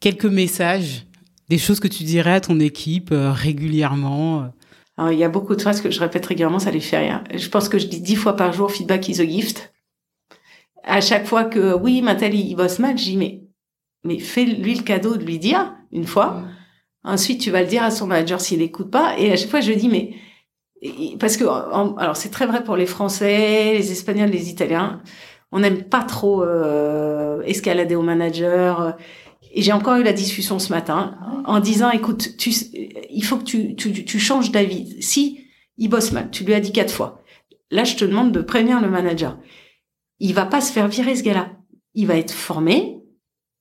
[0.00, 1.06] quelques messages,
[1.48, 4.46] des choses que tu dirais à ton équipe euh, régulièrement euh?
[4.96, 7.24] Alors, il y a beaucoup de phrases que je répète régulièrement, ça les fait rien.
[7.34, 9.72] Je pense que je dis dix fois par jour feedback is a gift.
[10.84, 13.42] À chaque fois que oui, Mathilde il bosse mal, je dis mais
[14.04, 16.42] mais fais-lui le cadeau de lui dire une fois.
[17.02, 19.18] Ensuite, tu vas le dire à son manager s'il n'écoute pas.
[19.18, 20.14] Et à chaque fois, je dis mais
[21.18, 25.02] parce que alors c'est très vrai pour les Français, les Espagnols, les Italiens.
[25.54, 28.96] On n'aime pas trop euh, escalader au manager.
[29.52, 32.50] Et j'ai encore eu la discussion ce matin en disant, écoute, tu,
[33.08, 35.00] il faut que tu, tu, tu changes d'avis.
[35.00, 35.44] Si
[35.78, 37.22] il bosse mal, tu lui as dit quatre fois.
[37.70, 39.38] Là, je te demande de prévenir le manager.
[40.18, 41.52] Il va pas se faire virer ce gars-là.
[41.94, 42.98] Il va être formé,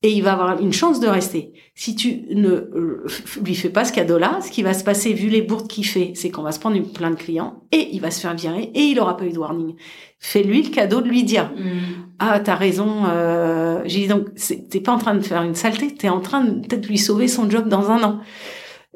[0.04, 1.54] et il va avoir une chance de rester.
[1.76, 3.06] Si tu ne euh,
[3.42, 6.12] lui fais pas ce cadeau-là, ce qui va se passer, vu les bourdes qu'il fait,
[6.14, 8.70] c'est qu'on va se prendre une, plein de clients et il va se faire virer
[8.76, 9.76] et il aura pas eu de warning.
[10.20, 12.16] Fais-lui le cadeau de lui dire mm.
[12.20, 13.06] ah t'as raison.
[13.08, 14.28] Euh, J'ai dit donc
[14.70, 17.30] t'es pas en train de faire une saleté, t'es en train de peut-être lui sauver
[17.30, 18.20] son job dans un an.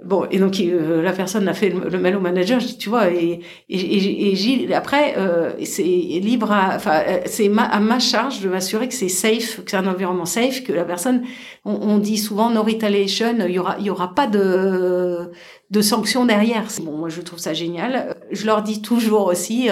[0.03, 2.61] Bon, et donc euh, la personne a fait le, mail au manager.
[2.77, 7.97] Tu vois, et, et, et, Gilles, après, euh, c'est libre, enfin, euh, c'est à ma
[7.97, 11.23] charge de m'assurer que c'est safe, que c'est un environnement safe, que la personne,
[11.65, 15.31] on, dit souvent no retaliation, il y aura, il y aura pas de
[15.71, 16.67] de sanctions derrière.
[16.83, 18.15] Bon, moi je trouve ça génial.
[18.31, 19.67] Je leur dis toujours aussi,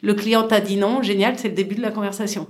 [0.00, 2.46] le client t'a dit non, génial, c'est le début de la conversation.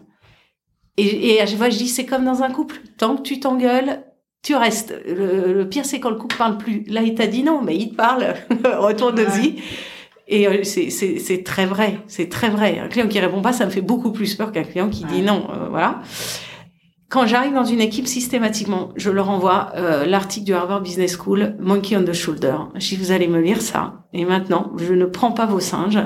[0.99, 2.77] Et, et à chaque je dis, c'est comme dans un couple.
[2.99, 4.03] Tant que tu t'engueules,
[4.47, 4.95] tu restes.
[5.05, 6.85] Le, pire, c'est quand le couple parle plus.
[6.87, 8.35] Là, il t'a dit non, mais il te parle.
[8.65, 9.57] Retourne-y.
[10.29, 11.99] Et euh, c'est très vrai.
[12.07, 12.79] C'est très vrai.
[12.79, 15.23] Un client qui répond pas, ça me fait beaucoup plus peur qu'un client qui dit
[15.23, 15.49] non.
[15.51, 16.01] Euh, voilà.
[17.09, 21.57] Quand j'arrive dans une équipe, systématiquement, je leur envoie euh, l'article du Harvard Business School,
[21.59, 22.57] Monkey on the Shoulder.
[22.77, 24.05] Je dis, vous allez me lire ça.
[24.13, 25.99] Et maintenant, je ne prends pas vos singes.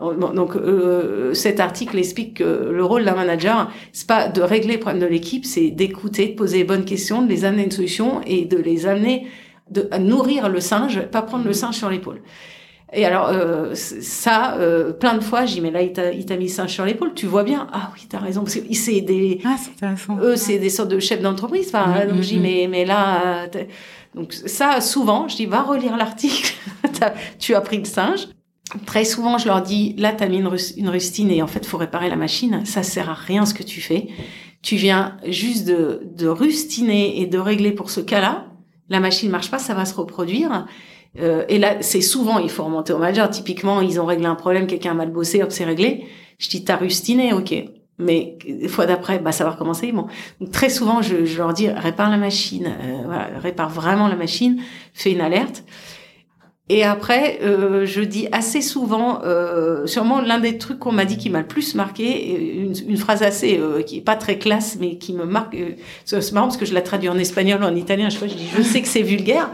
[0.00, 4.78] Donc euh, cet article explique que le rôle d'un manager, c'est pas de régler les
[4.78, 7.70] problèmes de l'équipe, c'est d'écouter, de poser les bonnes questions, de les amener à une
[7.70, 9.28] solution et de les amener
[9.70, 12.22] de, à nourrir le singe, pas prendre le singe sur l'épaule.
[12.92, 16.50] Et alors euh, ça, euh, plein de fois, j'ai mais là il t'a mis le
[16.50, 17.68] singe sur l'épaule, tu vois bien.
[17.72, 19.56] Ah oui, t'as raison parce que c'est des, ah,
[20.22, 21.68] eux c'est des sortes de chefs d'entreprise.
[21.68, 22.42] Enfin, mm, donc mm, mm.
[22.42, 23.46] mais mais là,
[24.14, 26.54] donc ça souvent, je dis va relire l'article.
[27.38, 28.28] tu as pris le singe.
[28.86, 32.08] Très souvent, je leur dis, là, t'as mis une, rustine et en fait, faut réparer
[32.08, 32.64] la machine.
[32.64, 34.08] Ça sert à rien ce que tu fais.
[34.62, 38.46] Tu viens juste de, de rustiner et de régler pour ce cas-là.
[38.88, 40.66] La machine marche pas, ça va se reproduire.
[41.20, 43.30] Euh, et là, c'est souvent, il faut remonter au manager.
[43.30, 46.06] Typiquement, ils ont réglé un problème, quelqu'un a mal bossé, hop, c'est réglé.
[46.38, 47.54] Je dis, t'as rustiné, ok.
[47.98, 49.92] Mais des fois d'après, bah, ça va recommencer.
[49.92, 50.06] Bon,
[50.40, 54.16] Donc, très souvent, je, je, leur dis, répare la machine, euh, voilà, répare vraiment la
[54.16, 54.60] machine,
[54.92, 55.64] fais une alerte.
[56.70, 61.18] Et après, euh, je dis assez souvent, euh, sûrement l'un des trucs qu'on m'a dit
[61.18, 64.78] qui m'a le plus marqué, une, une phrase assez euh, qui est pas très classe,
[64.80, 65.54] mais qui me marque.
[65.54, 65.72] Euh,
[66.06, 68.08] c'est marrant parce que je la traduis en espagnol, en italien.
[68.08, 69.50] Je, dis, je sais que c'est vulgaire,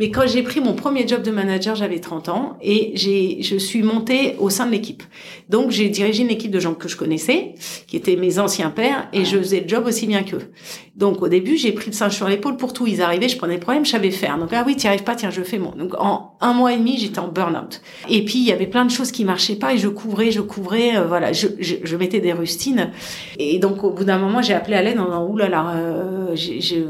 [0.00, 3.56] mais quand j'ai pris mon premier job de manager, j'avais 30 ans et j'ai, je
[3.56, 5.02] suis montée au sein de l'équipe.
[5.50, 7.54] Donc, j'ai dirigé une équipe de gens que je connaissais,
[7.86, 10.50] qui étaient mes anciens pères, et je faisais le job aussi bien qu'eux.
[10.96, 12.86] Donc, au début, j'ai pris le singe sur l'épaule pour tout.
[12.86, 14.38] Ils arrivaient, je prenais le problème, je savais faire.
[14.38, 15.72] Donc, ah oui, tu arrives pas, tiens, je fais mon.
[15.72, 17.82] Donc, en un mois et demi, j'étais en burn-out.
[18.08, 20.40] Et puis, il y avait plein de choses qui marchaient pas et je couvrais, je
[20.40, 22.90] couvrais, euh, voilà, je, je, je, mettais des rustines.
[23.38, 26.36] Et donc, au bout d'un moment, j'ai appelé à l'aide en disant, oulala, euh,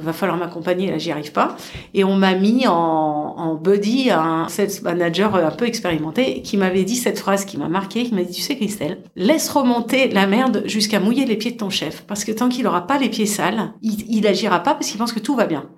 [0.00, 1.56] va falloir m'accompagner, là, j'y arrive pas.
[1.94, 6.84] Et on m'a mis en, en buddy un sales manager un peu expérimenté qui m'avait
[6.84, 10.26] dit cette phrase qui m'a marqué, qui m'a dit, tu sais, Christelle, laisse remonter la
[10.26, 12.02] merde jusqu'à mouiller les pieds de ton chef.
[12.06, 14.98] Parce que tant qu'il aura pas les pieds sales, il, il agira pas parce qu'il
[14.98, 15.68] pense que tout va bien.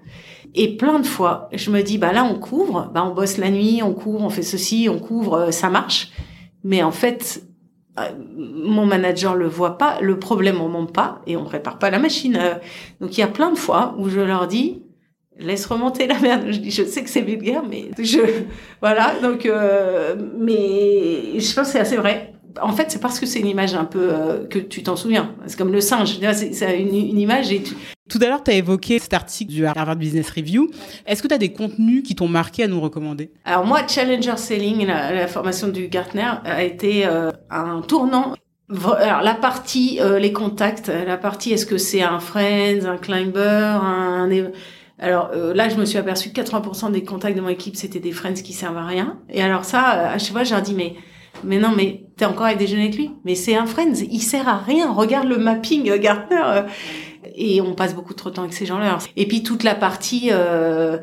[0.54, 3.50] Et plein de fois, je me dis, bah là, on couvre, bah on bosse la
[3.50, 6.10] nuit, on couvre, on fait ceci, on couvre, euh, ça marche.
[6.62, 7.42] Mais en fait,
[7.98, 11.90] euh, mon manager le voit pas, le problème on monte pas et on prépare pas
[11.90, 12.38] la machine.
[12.40, 12.54] Euh.
[13.00, 14.82] Donc il y a plein de fois où je leur dis,
[15.38, 16.44] laisse remonter la merde.
[16.50, 18.20] Je dis, je sais que c'est vulgaire, mais je,
[18.80, 19.14] voilà.
[19.22, 19.44] Donc,
[20.38, 23.74] mais je pense que c'est assez vrai en fait, c'est parce que c'est une image
[23.74, 25.34] un peu euh, que tu t'en souviens.
[25.46, 26.18] C'est comme le singe.
[26.32, 27.62] C'est une, une, image et
[28.10, 30.70] Tout à l'heure, tu as évoqué cet article du Harvard Business Review.
[31.06, 33.30] Est-ce que tu as des contenus qui t'ont marqué à nous recommander?
[33.44, 38.34] Alors moi, Challenger Selling, la, formation du Gartner, a été euh, un tournant.
[38.70, 43.78] Alors la partie euh, les contacts, la partie est-ce que c'est un friend, un climber,
[43.82, 44.30] un
[45.02, 48.12] alors là, je me suis aperçu que 80% des contacts de mon équipe, c'était des
[48.12, 49.18] friends qui servent à rien.
[49.28, 50.94] Et alors ça, à chaque fois, j'ai dit, mais
[51.44, 53.10] mais non, mais t'es encore avec déjeuner avec lui.
[53.24, 54.92] Mais c'est un friend, il sert à rien.
[54.92, 56.40] Regarde le mapping euh, Gartner.
[56.44, 56.62] Euh,
[57.34, 58.98] et on passe beaucoup trop de temps avec ces gens-là.
[59.16, 60.98] Et puis toute la partie, euh,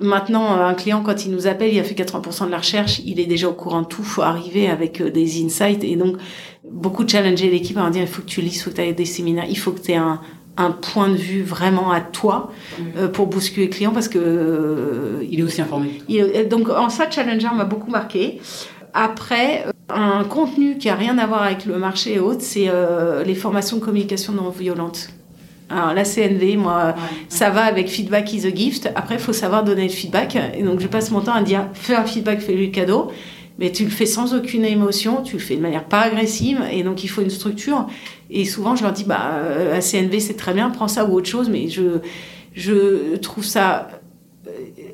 [0.00, 3.20] maintenant, un client, quand il nous appelle, il a fait 80% de la recherche, il
[3.20, 5.84] est déjà au courant de tout, faut arriver avec des insights.
[5.84, 6.16] Et donc,
[6.70, 8.92] beaucoup challenger l'équipe à dire, il faut que tu lis, il faut que tu aies
[8.92, 10.20] des séminaires, il faut que tu aies un,
[10.58, 13.08] un point de vue vraiment à toi mm.
[13.08, 16.02] pour bousculer le client parce que il est aussi informé.
[16.50, 18.40] donc en ça, Challenger m'a beaucoup marqué.
[18.94, 22.68] Après, euh, un contenu qui a rien à voir avec le marché et autres, c'est
[22.68, 25.10] euh, les formations de communication non violente.
[25.70, 26.94] Alors la CNV, moi,
[27.28, 28.90] ça va avec feedback is a gift.
[28.94, 30.36] Après, il faut savoir donner le feedback.
[30.54, 33.12] Et donc, je passe mon temps à dire, fais un feedback, fais-lui le cadeau.
[33.58, 36.62] Mais tu le fais sans aucune émotion, tu le fais de manière pas agressive.
[36.72, 37.86] Et donc, il faut une structure.
[38.30, 39.40] Et souvent, je leur dis, bah,
[39.74, 42.00] à CNV, c'est très bien, prends ça ou autre chose, mais je,
[42.54, 43.88] je trouve ça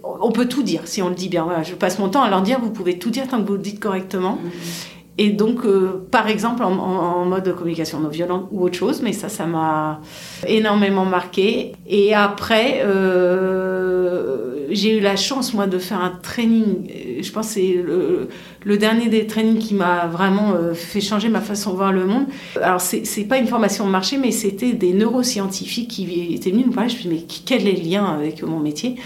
[0.03, 1.45] on peut tout dire si on le dit bien.
[1.45, 3.55] Voilà, je passe mon temps à leur dire, vous pouvez tout dire tant que vous
[3.55, 4.39] le dites correctement.
[4.43, 4.95] Mm-hmm.
[5.17, 9.29] Et donc, euh, par exemple, en, mode communication non violente ou autre chose, mais ça,
[9.29, 10.01] ça m'a
[10.47, 11.73] énormément marqué.
[11.87, 16.89] Et après, euh, j'ai eu la chance, moi, de faire un training.
[17.21, 21.41] Je pense que c'est le, dernier des trainings qui m'a vraiment euh, fait changer ma
[21.41, 22.27] façon de voir le monde.
[22.61, 26.73] Alors, c'est pas une formation de marché, mais c'était des neuroscientifiques qui étaient venus nous
[26.73, 26.91] parler.
[26.91, 28.97] Je me suis dit, mais quel est le lien avec mon métier?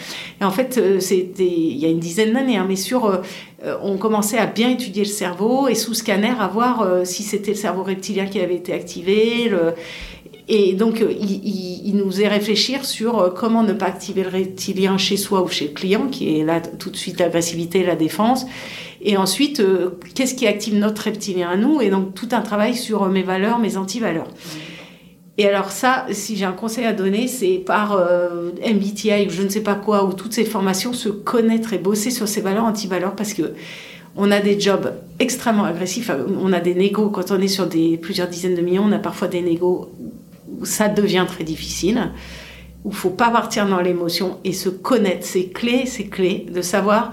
[0.40, 3.20] Et en fait, c'était il y a une dizaine d'années, hein, mais sur
[3.64, 7.24] euh, on commençait à bien étudier le cerveau et sous scanner à voir euh, si
[7.24, 9.50] c'était le cerveau reptilien qui avait été activé.
[10.48, 15.16] Et donc, euh, il, nous faisait réfléchir sur comment ne pas activer le reptilien chez
[15.16, 18.46] soi ou chez le client, qui est là tout de suite l'agressivité, la défense.
[19.02, 19.62] Et ensuite,
[20.14, 21.80] qu'est-ce qui active notre reptilien à nous?
[21.80, 24.28] Et donc, tout un travail sur mes valeurs, mes antivaleurs.
[25.38, 29.42] Et alors ça, si j'ai un conseil à donner, c'est par euh, MBTI ou je
[29.42, 32.64] ne sais pas quoi, ou toutes ces formations, se connaître et bosser sur ces valeurs,
[32.64, 33.52] anti-valeurs, parce que
[34.16, 36.10] on a des jobs extrêmement agressifs.
[36.42, 38.98] On a des négos, quand on est sur des plusieurs dizaines de millions, on a
[38.98, 39.92] parfois des négos
[40.60, 42.10] où ça devient très difficile,
[42.84, 45.26] où il faut pas partir dans l'émotion et se connaître.
[45.26, 47.12] C'est clé, c'est clé de savoir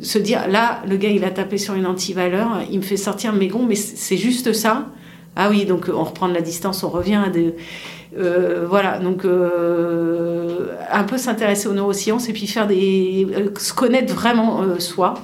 [0.00, 3.32] se dire, là, le gars, il a tapé sur une anti-valeur, il me fait sortir
[3.32, 4.86] mes gonds, mais c'est juste ça.
[5.36, 7.54] Ah oui, donc on reprend de la distance, on revient à des...
[8.18, 13.26] Euh, voilà, donc euh, un peu s'intéresser aux neurosciences et puis faire des...
[13.36, 15.14] Euh, se connaître vraiment soi,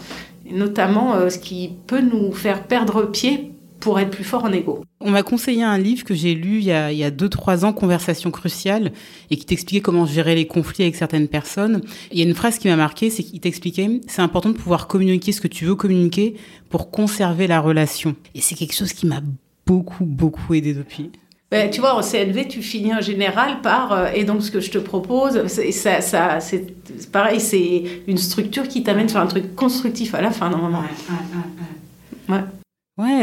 [0.51, 3.46] notamment ce qui peut nous faire perdre pied
[3.81, 4.83] pour être plus fort en ego.
[5.01, 8.93] On m'a conseillé un livre que j'ai lu il y a 2-3 ans, Conversation cruciale,
[9.31, 11.83] et qui t'expliquait comment gérer les conflits avec certaines personnes.
[12.13, 14.87] Il y a une phrase qui m'a marqué, c'est qu'il t'expliquait, c'est important de pouvoir
[14.87, 16.37] communiquer ce que tu veux communiquer
[16.71, 18.17] pour conserver la relation.
[18.35, 19.21] Et c'est quelque chose qui m'a
[19.67, 21.11] beaucoup, beaucoup aidé depuis.
[21.51, 24.59] Ben, tu vois, en CNV, tu finis en général par euh, et donc ce que
[24.59, 26.67] je te propose, c'est ça, ça c'est
[27.13, 30.81] pareil, c'est une structure qui t'amène sur un truc constructif à la fin normalement.
[30.81, 32.35] Ouais, ouais, ouais.
[32.35, 32.45] ouais.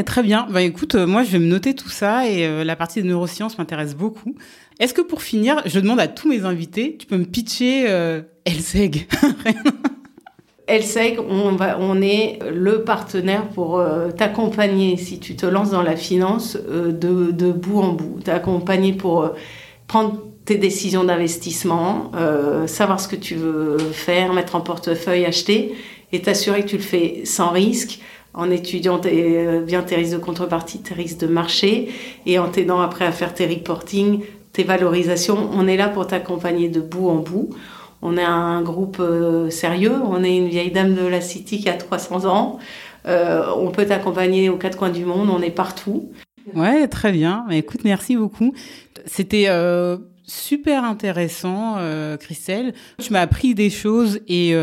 [0.05, 0.47] Très bien.
[0.49, 3.07] Ben, écoute, euh, moi je vais me noter tout ça et euh, la partie de
[3.07, 4.35] neurosciences m'intéresse beaucoup.
[4.79, 8.21] Est-ce que pour finir, je demande à tous mes invités, tu peux me pitcher euh,
[8.45, 9.07] Elseg
[10.67, 15.83] Elle sait qu'on on est le partenaire pour euh, t'accompagner si tu te lances dans
[15.83, 19.31] la finance euh, de, bout en bout, t'accompagner pour
[19.87, 22.11] prendre tes décisions d'investissement,
[22.67, 25.73] savoir ce que tu veux faire, mettre en portefeuille, acheter,
[26.11, 27.99] et t'assurer que tu le fais sans risque,
[28.33, 31.89] en étudiant bien tes risques de contrepartie, tes risques de marché,
[32.25, 34.21] et en t'aidant après à faire tes reporting,
[34.53, 35.49] tes valorisations.
[35.53, 37.49] On est là pour t'accompagner de bout en bout.
[38.05, 41.69] On est un groupe euh, sérieux, on est une vieille dame de la City qui
[41.69, 42.59] a 300 ans.
[43.07, 46.11] Euh, on peut t'accompagner aux quatre coins du monde, on est partout.
[46.53, 47.45] Ouais, très bien.
[47.49, 48.53] Écoute, merci beaucoup.
[49.05, 51.77] C'était euh, super intéressant,
[52.19, 52.73] Christelle.
[53.01, 54.53] Tu m'as appris des choses et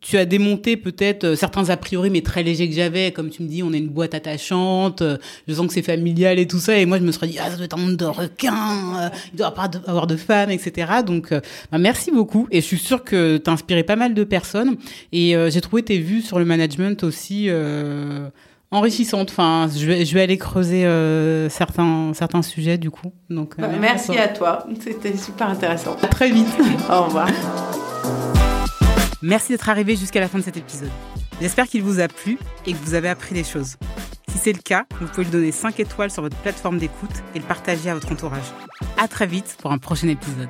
[0.00, 3.42] tu as démonté peut-être euh, certains a priori mais très légers que j'avais comme tu
[3.42, 6.60] me dis on est une boîte attachante euh, je sens que c'est familial et tout
[6.60, 8.98] ça et moi je me serais dit ah ça doit être un monde de requins
[8.98, 12.78] euh, il doit pas avoir de femmes etc donc bah, merci beaucoup et je suis
[12.78, 14.76] sûre que tu as inspiré pas mal de personnes
[15.12, 17.48] et j'ai trouvé tes vues sur le management aussi
[18.70, 19.30] enrichissantes.
[19.30, 20.82] Enfin je vais, je vais aller creuser
[21.50, 23.12] certains certains sujets du coup.
[23.30, 24.74] Donc bah, merci, à toi, toi.
[24.80, 25.96] c'était super intéressant.
[26.02, 26.48] À très vite.
[26.90, 27.28] Au revoir
[29.22, 30.90] Merci d'être arrivé jusqu'à la fin de cet épisode.
[31.40, 33.76] J'espère qu'il vous a plu et que vous avez appris des choses.
[34.28, 37.38] Si c'est le cas, vous pouvez lui donner 5 étoiles sur votre plateforme d'écoute et
[37.38, 38.52] le partager à votre entourage.
[38.96, 40.48] À très vite pour un prochain épisode.